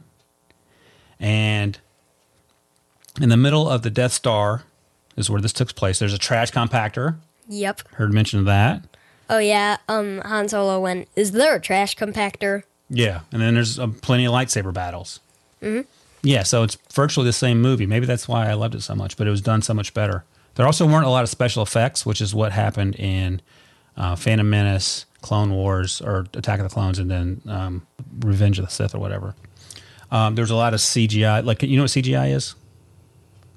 And 1.18 1.78
in 3.20 3.28
the 3.30 3.36
middle 3.36 3.68
of 3.68 3.82
the 3.82 3.90
Death 3.90 4.12
Star 4.12 4.64
is 5.16 5.30
where 5.30 5.40
this 5.40 5.52
took 5.52 5.74
place. 5.74 5.98
There's 5.98 6.12
a 6.12 6.18
trash 6.18 6.52
compactor. 6.52 7.16
Yep. 7.48 7.88
Heard 7.94 8.12
mention 8.12 8.38
of 8.40 8.44
that. 8.44 8.84
Oh 9.30 9.38
yeah. 9.38 9.78
Um, 9.88 10.20
Han 10.24 10.48
Solo 10.48 10.80
went. 10.80 11.08
Is 11.16 11.32
there 11.32 11.56
a 11.56 11.60
trash 11.60 11.96
compactor? 11.96 12.62
Yeah, 12.90 13.20
and 13.32 13.42
then 13.42 13.54
there's 13.54 13.78
uh, 13.78 13.88
plenty 14.00 14.26
of 14.26 14.32
lightsaber 14.32 14.72
battles. 14.72 15.20
Mm-hmm. 15.62 15.88
Yeah, 16.22 16.42
so 16.42 16.62
it's 16.62 16.76
virtually 16.92 17.26
the 17.26 17.32
same 17.32 17.60
movie. 17.60 17.86
Maybe 17.86 18.06
that's 18.06 18.26
why 18.28 18.48
I 18.48 18.54
loved 18.54 18.74
it 18.74 18.82
so 18.82 18.94
much, 18.94 19.16
but 19.16 19.26
it 19.26 19.30
was 19.30 19.40
done 19.40 19.62
so 19.62 19.74
much 19.74 19.94
better. 19.94 20.24
There 20.58 20.66
also 20.66 20.88
weren't 20.88 21.06
a 21.06 21.08
lot 21.08 21.22
of 21.22 21.28
special 21.28 21.62
effects, 21.62 22.04
which 22.04 22.20
is 22.20 22.34
what 22.34 22.50
happened 22.50 22.96
in 22.96 23.40
uh, 23.96 24.16
Phantom 24.16 24.50
Menace, 24.50 25.06
Clone 25.22 25.52
Wars, 25.52 26.00
or 26.00 26.26
Attack 26.34 26.58
of 26.58 26.68
the 26.68 26.74
Clones, 26.74 26.98
and 26.98 27.08
then 27.08 27.40
um, 27.46 27.86
Revenge 28.18 28.58
of 28.58 28.64
the 28.64 28.70
Sith 28.72 28.92
or 28.92 28.98
whatever. 28.98 29.36
Um, 30.10 30.34
there's 30.34 30.50
a 30.50 30.56
lot 30.56 30.74
of 30.74 30.80
CGI. 30.80 31.44
Like, 31.44 31.62
you 31.62 31.76
know 31.76 31.84
what 31.84 31.92
CGI 31.92 32.34
is? 32.34 32.56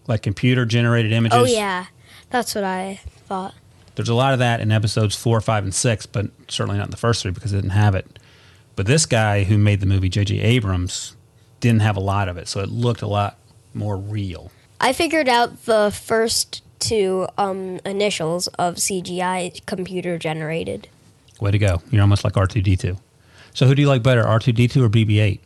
Like 0.05 0.21
computer 0.21 0.63
generated 0.63 1.11
images. 1.11 1.39
Oh 1.39 1.43
yeah. 1.43 1.87
That's 2.29 2.53
what 2.53 2.63
I 2.63 2.99
thought. 3.25 3.55
There's 3.95 4.09
a 4.09 4.13
lot 4.13 4.33
of 4.33 4.39
that 4.39 4.59
in 4.59 4.71
episodes 4.71 5.15
four, 5.15 5.41
five, 5.41 5.63
and 5.63 5.73
six, 5.73 6.05
but 6.05 6.27
certainly 6.49 6.77
not 6.77 6.85
in 6.85 6.91
the 6.91 6.97
first 6.97 7.23
three 7.23 7.31
because 7.31 7.51
it 7.51 7.57
didn't 7.57 7.71
have 7.71 7.95
it. 7.95 8.19
But 8.75 8.85
this 8.85 9.07
guy 9.07 9.45
who 9.45 9.57
made 9.57 9.79
the 9.79 9.87
movie, 9.87 10.07
J.J. 10.07 10.39
Abrams, 10.39 11.15
didn't 11.61 11.81
have 11.81 11.97
a 11.97 11.99
lot 11.99 12.29
of 12.29 12.37
it, 12.37 12.47
so 12.47 12.59
it 12.59 12.69
looked 12.69 13.01
a 13.01 13.07
lot 13.07 13.39
more 13.73 13.97
real. 13.97 14.51
I 14.79 14.93
figured 14.93 15.27
out 15.27 15.65
the 15.65 15.91
first 15.91 16.61
two 16.81 17.27
um, 17.37 17.79
initials 17.85 18.47
of 18.47 18.75
CGI 18.75 19.65
computer 19.65 20.17
generated. 20.17 20.89
Way 21.39 21.51
to 21.51 21.57
go! 21.57 21.81
You're 21.89 22.01
almost 22.01 22.23
like 22.23 22.33
R2D2. 22.33 22.99
So 23.53 23.65
who 23.67 23.75
do 23.75 23.81
you 23.81 23.87
like 23.87 24.03
better, 24.03 24.23
R2D2 24.23 24.83
or 24.83 24.89
BB-8? 24.89 25.39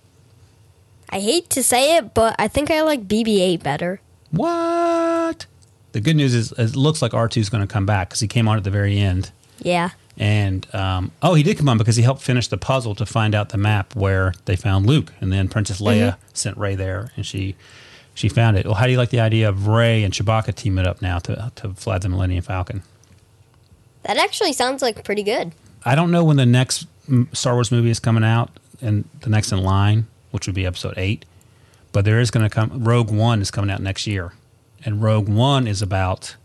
I 1.10 1.20
hate 1.20 1.50
to 1.52 1.64
say 1.64 1.98
it, 1.98 2.14
but 2.14 2.36
I 2.40 2.48
think 2.48 2.72
I 2.72 2.82
like 2.82 3.08
BB-8 3.08 3.62
better. 3.62 4.02
What? 4.32 5.46
The 5.92 6.02
good 6.02 6.16
news 6.16 6.34
is 6.34 6.52
it 6.54 6.76
looks 6.76 7.02
like 7.02 7.12
R2 7.12 7.38
is 7.38 7.50
going 7.50 7.66
to 7.66 7.72
come 7.72 7.86
back 7.86 8.10
because 8.10 8.20
he 8.20 8.28
came 8.28 8.48
on 8.48 8.58
at 8.58 8.64
the 8.64 8.72
very 8.72 9.00
end. 9.00 9.32
Yeah. 9.60 9.92
And 10.18 10.68
um, 10.74 11.12
oh, 11.22 11.34
he 11.34 11.44
did 11.44 11.58
come 11.58 11.70
on 11.70 11.78
because 11.78 11.96
he 11.96 12.04
helped 12.04 12.22
finish 12.22 12.48
the 12.48 12.58
puzzle 12.58 12.96
to 12.96 13.06
find 13.06 13.36
out 13.36 13.50
the 13.50 13.58
map 13.58 13.96
where 13.96 14.34
they 14.46 14.56
found 14.56 14.86
Luke, 14.86 15.14
and 15.20 15.32
then 15.32 15.48
Princess 15.48 15.82
Leia 15.82 16.18
sent 16.34 16.58
Rey 16.58 16.76
there, 16.76 17.12
and 17.16 17.26
she 17.26 17.56
she 18.16 18.30
found 18.30 18.58
it. 18.58 18.66
Well, 18.66 18.74
how 18.74 18.86
do 18.86 18.92
you 18.92 18.98
like 18.98 19.10
the 19.12 19.20
idea 19.20 19.48
of 19.48 19.68
Rey 19.68 20.04
and 20.04 20.12
Chewbacca 20.12 20.56
teaming 20.56 20.88
up 20.88 21.02
now 21.02 21.20
to 21.20 21.52
to 21.58 21.74
fly 21.76 22.00
the 22.00 22.10
Millennium 22.10 22.42
Falcon? 22.42 22.82
That 24.04 24.18
actually 24.18 24.54
sounds 24.54 24.82
like 24.82 25.04
pretty 25.04 25.22
good. 25.24 25.52
I 25.84 25.94
don't 25.94 26.10
know 26.10 26.24
when 26.24 26.38
the 26.38 26.46
next 26.46 26.88
Star 27.34 27.54
Wars 27.54 27.72
movie 27.72 27.92
is 27.92 28.00
coming 28.00 28.24
out, 28.24 28.50
and 28.82 29.08
the 29.22 29.30
next 29.30 29.52
in 29.52 29.62
line, 29.62 30.08
which 30.32 30.48
would 30.48 30.56
be 30.56 30.66
Episode 30.66 30.96
Eight, 30.98 31.26
but 31.92 32.06
there 32.06 32.20
is 32.20 32.32
going 32.32 32.48
to 32.48 32.50
come. 32.50 32.84
Rogue 32.84 33.12
One 33.12 33.42
is 33.42 33.52
coming 33.52 33.70
out 33.70 33.82
next 33.82 34.08
year, 34.08 34.34
and 34.84 35.04
Rogue 35.04 35.30
One 35.30 35.68
is 35.68 35.82
about 35.82 36.36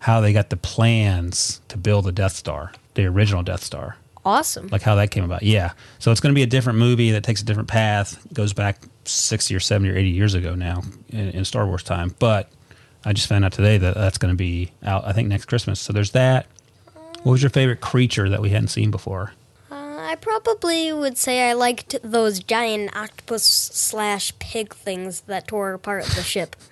how 0.00 0.20
they 0.20 0.32
got 0.32 0.50
the 0.50 0.56
plans 0.56 1.60
to 1.68 1.78
build 1.78 2.04
the 2.04 2.12
Death 2.12 2.32
Star, 2.32 2.72
the 2.94 3.06
original 3.06 3.42
Death 3.42 3.62
Star. 3.62 3.96
Awesome. 4.26 4.66
like 4.72 4.82
how 4.82 4.96
that 4.96 5.12
came 5.12 5.22
about. 5.22 5.44
Yeah. 5.44 5.70
So 6.00 6.10
it's 6.10 6.20
going 6.20 6.34
to 6.34 6.36
be 6.36 6.42
a 6.42 6.48
different 6.48 6.80
movie 6.80 7.12
that 7.12 7.22
takes 7.22 7.40
a 7.40 7.44
different 7.44 7.68
path, 7.68 8.26
goes 8.32 8.52
back 8.52 8.82
60 9.04 9.54
or 9.54 9.60
70 9.60 9.88
or 9.90 9.96
80 9.96 10.08
years 10.08 10.34
ago 10.34 10.56
now 10.56 10.82
in, 11.10 11.30
in 11.30 11.44
Star 11.44 11.64
Wars 11.64 11.84
time. 11.84 12.12
But 12.18 12.50
I 13.04 13.12
just 13.12 13.28
found 13.28 13.44
out 13.44 13.52
today 13.52 13.78
that 13.78 13.94
that's 13.94 14.18
going 14.18 14.32
to 14.34 14.36
be 14.36 14.72
out, 14.82 15.06
I 15.06 15.12
think, 15.12 15.28
next 15.28 15.44
Christmas. 15.44 15.78
So 15.78 15.92
there's 15.92 16.10
that. 16.10 16.46
What 17.22 17.32
was 17.32 17.42
your 17.42 17.50
favorite 17.50 17.80
creature 17.80 18.28
that 18.28 18.42
we 18.42 18.50
hadn't 18.50 18.68
seen 18.68 18.90
before? 18.90 19.32
Uh, 19.70 19.74
I 19.74 20.16
probably 20.16 20.92
would 20.92 21.16
say 21.16 21.48
I 21.48 21.52
liked 21.52 21.94
those 22.02 22.40
giant 22.40 22.96
octopus 22.96 23.44
slash 23.44 24.36
pig 24.40 24.74
things 24.74 25.20
that 25.22 25.46
tore 25.46 25.72
apart 25.72 26.04
the 26.04 26.22
ship. 26.22 26.56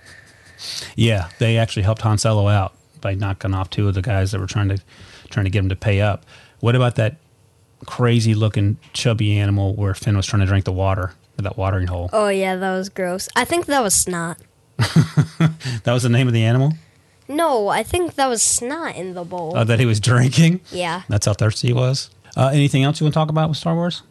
Yeah, 0.96 1.28
they 1.40 1.58
actually 1.58 1.82
helped 1.82 2.00
Han 2.02 2.16
Solo 2.16 2.48
out 2.48 2.74
by 3.00 3.14
knocking 3.14 3.52
off 3.52 3.68
two 3.68 3.86
of 3.88 3.94
the 3.94 4.00
guys 4.00 4.32
that 4.32 4.40
were 4.40 4.46
trying 4.46 4.68
to 4.68 4.78
trying 5.28 5.44
to 5.44 5.50
get 5.50 5.58
him 5.58 5.68
to 5.68 5.76
pay 5.76 6.00
up. 6.00 6.24
What 6.60 6.74
about 6.74 6.94
that 6.94 7.16
crazy 7.84 8.34
looking 8.34 8.76
chubby 8.92 9.38
animal 9.38 9.74
where 9.74 9.94
Finn 9.94 10.16
was 10.16 10.26
trying 10.26 10.40
to 10.40 10.46
drink 10.46 10.64
the 10.64 10.72
water, 10.72 11.12
at 11.38 11.44
that 11.44 11.56
watering 11.56 11.86
hole? 11.88 12.10
Oh 12.12 12.28
yeah, 12.28 12.56
that 12.56 12.72
was 12.76 12.88
gross. 12.88 13.28
I 13.36 13.44
think 13.44 13.66
that 13.66 13.82
was 13.82 13.94
snot. 13.94 14.38
That 15.84 15.92
was 15.92 16.02
the 16.02 16.08
name 16.08 16.26
of 16.26 16.32
the 16.34 16.42
animal 16.42 16.72
No, 17.28 17.68
I 17.68 17.82
think 17.82 18.14
that 18.14 18.26
was 18.28 18.42
snot 18.42 18.96
in 18.96 19.14
the 19.14 19.24
bowl. 19.24 19.56
uh, 19.56 19.64
that 19.64 19.78
he 19.80 19.86
was 19.86 20.00
drinking. 20.00 20.60
yeah. 20.70 21.02
That's 21.08 21.26
how 21.26 21.34
thirsty 21.34 21.68
he 21.68 21.72
was. 21.74 22.10
Uh, 22.36 22.50
anything 22.52 22.82
else 22.82 23.00
you 23.00 23.04
want 23.04 23.14
to 23.14 23.18
talk 23.20 23.28
about 23.30 23.48
with 23.48 23.58
Star 23.58 23.74
Wars? 23.74 24.02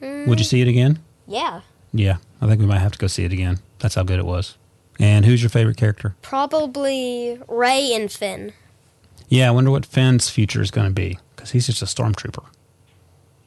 Would 0.00 0.38
you 0.38 0.44
see 0.44 0.60
it 0.60 0.68
again? 0.68 0.98
Yeah. 1.26 1.60
Yeah, 1.92 2.16
I 2.42 2.46
think 2.46 2.60
we 2.60 2.66
might 2.66 2.80
have 2.80 2.92
to 2.92 2.98
go 2.98 3.06
see 3.06 3.24
it 3.24 3.32
again. 3.32 3.60
That's 3.78 3.94
how 3.94 4.02
good 4.02 4.18
it 4.18 4.26
was. 4.26 4.56
And 4.98 5.24
who's 5.24 5.42
your 5.42 5.50
favorite 5.50 5.76
character? 5.76 6.14
Probably 6.22 7.38
Rey 7.48 7.92
and 7.94 8.10
Finn. 8.12 8.52
Yeah, 9.28 9.48
I 9.48 9.50
wonder 9.52 9.70
what 9.70 9.86
Finn's 9.86 10.28
future 10.28 10.60
is 10.60 10.70
going 10.70 10.88
to 10.88 10.92
be 10.92 11.18
because 11.36 11.52
he's 11.52 11.66
just 11.66 11.82
a 11.82 11.86
stormtrooper. 11.86 12.44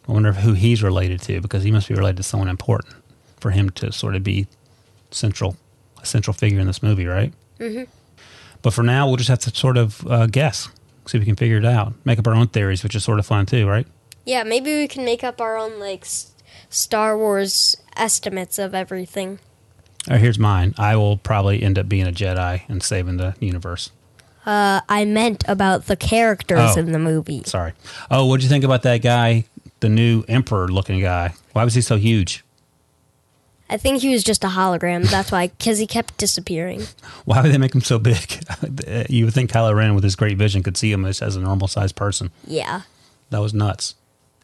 I 0.07 0.11
wonder 0.11 0.31
who 0.33 0.53
he's 0.53 0.81
related 0.83 1.21
to 1.23 1.41
because 1.41 1.63
he 1.63 1.71
must 1.71 1.87
be 1.87 1.93
related 1.95 2.17
to 2.17 2.23
someone 2.23 2.47
important 2.49 2.95
for 3.39 3.51
him 3.51 3.69
to 3.71 3.91
sort 3.91 4.15
of 4.15 4.23
be 4.23 4.47
central, 5.11 5.57
a 6.01 6.05
central 6.05 6.33
figure 6.33 6.59
in 6.59 6.67
this 6.67 6.81
movie, 6.81 7.05
right? 7.05 7.33
Mm-hmm. 7.59 7.83
But 8.61 8.73
for 8.73 8.83
now, 8.83 9.07
we'll 9.07 9.17
just 9.17 9.29
have 9.29 9.39
to 9.39 9.49
sort 9.55 9.77
of 9.77 10.05
uh, 10.07 10.27
guess, 10.27 10.69
see 11.05 11.17
if 11.17 11.21
we 11.21 11.25
can 11.25 11.35
figure 11.35 11.57
it 11.57 11.65
out, 11.65 11.93
make 12.05 12.19
up 12.19 12.27
our 12.27 12.33
own 12.35 12.47
theories, 12.47 12.83
which 12.83 12.95
is 12.95 13.03
sort 13.03 13.19
of 13.19 13.25
fun 13.25 13.45
too, 13.45 13.67
right? 13.67 13.85
Yeah, 14.25 14.43
maybe 14.43 14.75
we 14.77 14.87
can 14.87 15.05
make 15.05 15.23
up 15.23 15.39
our 15.39 15.57
own 15.57 15.79
like 15.79 16.01
s- 16.01 16.31
Star 16.69 17.17
Wars 17.17 17.77
estimates 17.95 18.59
of 18.59 18.73
everything. 18.75 19.39
All 20.07 20.13
right, 20.13 20.21
here's 20.21 20.39
mine. 20.39 20.73
I 20.77 20.95
will 20.95 21.17
probably 21.17 21.61
end 21.61 21.77
up 21.77 21.87
being 21.89 22.07
a 22.07 22.11
Jedi 22.11 22.61
and 22.69 22.81
saving 22.81 23.17
the 23.17 23.35
universe. 23.39 23.91
Uh, 24.45 24.79
I 24.87 25.03
meant 25.03 25.43
about 25.49 25.87
the 25.87 25.97
characters 25.97 26.75
Oh. 26.75 26.79
in 26.79 26.93
the 26.93 26.99
movie. 26.99 27.43
Sorry. 27.45 27.73
Oh, 28.09 28.25
what'd 28.25 28.43
you 28.43 28.49
think 28.49 28.63
about 28.63 28.83
that 28.83 29.01
guy, 29.01 29.43
the 29.79 29.89
new 29.89 30.23
emperor 30.27 30.67
looking 30.67 30.99
guy? 31.01 31.33
Why 31.53 31.63
was 31.63 31.73
he 31.73 31.81
so 31.81 31.97
huge? 31.97 32.43
I 33.69 33.77
think 33.77 34.01
he 34.01 34.13
was 34.13 34.23
just 34.23 34.43
a 34.43 34.47
hologram. 34.47 35.09
That's 35.09 35.31
why, 35.31 35.47
because 35.47 35.77
he 35.77 35.87
kept 35.87 36.17
disappearing. 36.17 36.83
Why 37.25 37.41
would 37.41 37.51
they 37.51 37.57
make 37.57 37.75
him 37.75 37.81
so 37.81 37.99
big? 37.99 38.41
you 39.09 39.25
would 39.25 39.33
think 39.33 39.51
Kylo 39.51 39.75
Ren, 39.75 39.93
with 39.93 40.05
his 40.05 40.15
great 40.15 40.37
vision, 40.37 40.63
could 40.63 40.77
see 40.77 40.89
him 40.89 41.03
as, 41.03 41.21
as 41.21 41.35
a 41.35 41.41
normal 41.41 41.67
sized 41.67 41.97
person. 41.97 42.31
Yeah. 42.45 42.83
That 43.29 43.41
was 43.41 43.53
nuts. 43.53 43.95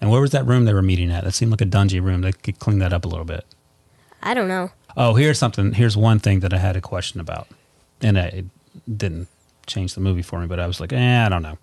And 0.02 0.12
where 0.12 0.20
was 0.20 0.32
that 0.32 0.46
room 0.46 0.66
they 0.66 0.74
were 0.74 0.82
meeting 0.82 1.10
at? 1.10 1.24
That 1.24 1.32
seemed 1.32 1.52
like 1.52 1.62
a 1.62 1.66
dungy 1.66 2.04
room. 2.04 2.20
They 2.20 2.34
could 2.34 2.60
clean 2.60 2.80
that 2.80 2.92
up 2.92 3.06
a 3.06 3.08
little 3.08 3.24
bit. 3.24 3.46
I 4.22 4.34
don't 4.34 4.50
know. 4.50 4.72
Oh, 4.98 5.14
here's 5.16 5.40
something. 5.40 5.72
Here's 5.72 5.96
one 5.96 6.20
thing 6.20 6.42
that 6.42 6.54
I 6.54 6.58
had 6.58 6.76
a 6.76 6.82
question 6.82 7.22
about, 7.22 7.48
and 8.02 8.18
it 8.18 8.46
didn't 8.98 9.30
change 9.66 9.96
the 9.96 10.02
movie 10.02 10.22
for 10.22 10.42
me. 10.42 10.48
But 10.48 10.60
I 10.60 10.68
was 10.68 10.82
like, 10.82 10.92
eh, 10.92 11.26
I 11.26 11.30
don't 11.30 11.42
know. 11.42 11.58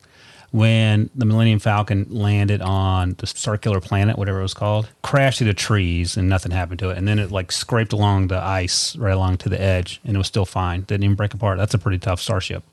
When 0.52 1.11
the 1.14 1.26
Millennium 1.26 1.61
Falcon 1.61 2.07
landed 2.11 2.61
on 2.61 3.14
the 3.19 3.26
circular 3.26 3.80
planet, 3.80 4.19
whatever 4.19 4.40
it 4.40 4.42
was 4.42 4.54
called, 4.54 4.88
crashed 5.02 5.38
through 5.38 5.47
the 5.47 5.54
trees 5.54 6.16
and 6.16 6.28
nothing 6.28 6.50
happened 6.50 6.80
to 6.80 6.90
it, 6.90 6.99
and 6.99 7.07
then 7.07 7.21
it 7.21 7.30
like 7.30 7.52
scraped 7.52 7.92
along 7.92 8.28
the 8.28 8.38
ice 8.42 8.97
right 8.97 9.12
along 9.14 9.37
to 9.38 9.49
the 9.49 9.61
edge, 9.61 10.00
and 10.04 10.16
it 10.16 10.19
was 10.19 10.26
still 10.26 10.45
fine. 10.45 10.83
Didn't 10.83 11.04
even 11.04 11.14
break 11.16 11.35
apart. 11.35 11.59
That's 11.59 11.75
a 11.75 11.78
pretty 11.78 11.99
tough 11.99 12.21
starship. 12.21 12.64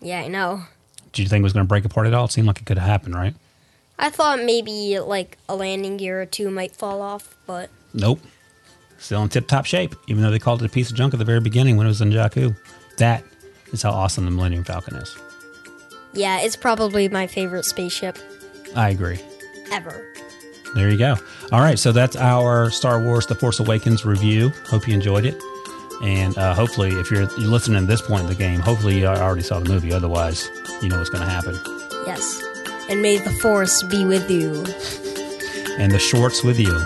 Yeah, 0.00 0.20
I 0.20 0.28
know. 0.28 0.62
Did 1.12 1.22
you 1.22 1.28
think 1.28 1.40
it 1.40 1.44
was 1.44 1.52
going 1.52 1.64
to 1.66 1.68
break 1.68 1.84
apart 1.84 2.06
at 2.06 2.14
all? 2.14 2.26
It 2.26 2.32
seemed 2.32 2.46
like 2.46 2.60
it 2.60 2.66
could 2.66 2.78
have 2.78 2.88
happened, 2.88 3.14
right? 3.14 3.34
I 3.98 4.10
thought 4.10 4.42
maybe 4.42 4.98
like 5.00 5.36
a 5.48 5.56
landing 5.56 5.96
gear 5.96 6.22
or 6.22 6.26
two 6.26 6.50
might 6.50 6.74
fall 6.76 7.02
off, 7.02 7.36
but 7.46 7.68
Nope. 7.92 8.20
Still 8.98 9.22
in 9.22 9.28
tip 9.28 9.46
top 9.46 9.64
shape, 9.64 9.94
even 10.06 10.22
though 10.22 10.30
they 10.30 10.38
called 10.38 10.62
it 10.62 10.66
a 10.66 10.68
piece 10.68 10.90
of 10.90 10.96
junk 10.96 11.14
at 11.14 11.18
the 11.18 11.24
very 11.24 11.40
beginning 11.40 11.76
when 11.76 11.86
it 11.86 11.90
was 11.90 12.00
in 12.00 12.10
Jakku. 12.10 12.56
That 12.96 13.22
is 13.72 13.82
how 13.82 13.90
awesome 13.90 14.24
the 14.24 14.30
Millennium 14.30 14.64
Falcon 14.64 14.96
is. 14.96 15.16
Yeah, 16.18 16.40
it's 16.40 16.56
probably 16.56 17.08
my 17.08 17.26
favorite 17.26 17.64
spaceship 17.64 18.18
I 18.76 18.90
agree. 18.90 19.20
ever. 19.72 20.04
There 20.74 20.90
you 20.90 20.98
go. 20.98 21.16
All 21.50 21.60
right, 21.60 21.78
so 21.78 21.92
that's 21.92 22.14
our 22.16 22.70
Star 22.70 23.00
Wars 23.00 23.26
The 23.26 23.34
Force 23.34 23.58
Awakens 23.60 24.04
review. 24.04 24.52
Hope 24.66 24.86
you 24.86 24.92
enjoyed 24.94 25.24
it. 25.24 25.40
And 26.02 26.36
uh, 26.36 26.54
hopefully, 26.54 26.90
if 26.90 27.10
you're, 27.10 27.22
you're 27.22 27.48
listening 27.50 27.82
at 27.82 27.88
this 27.88 28.02
point 28.02 28.22
in 28.22 28.28
the 28.28 28.34
game, 28.34 28.60
hopefully 28.60 29.00
you 29.00 29.06
already 29.06 29.42
saw 29.42 29.58
the 29.60 29.68
movie. 29.68 29.92
Otherwise, 29.92 30.48
you 30.82 30.88
know 30.88 30.98
what's 30.98 31.10
going 31.10 31.24
to 31.24 31.30
happen. 31.30 31.58
Yes. 32.06 32.42
And 32.90 33.02
may 33.02 33.16
the 33.18 33.30
force 33.40 33.82
be 33.84 34.04
with 34.04 34.30
you. 34.30 34.64
And 35.78 35.90
the 35.90 35.98
shorts 35.98 36.44
with 36.44 36.58
you. 36.60 36.76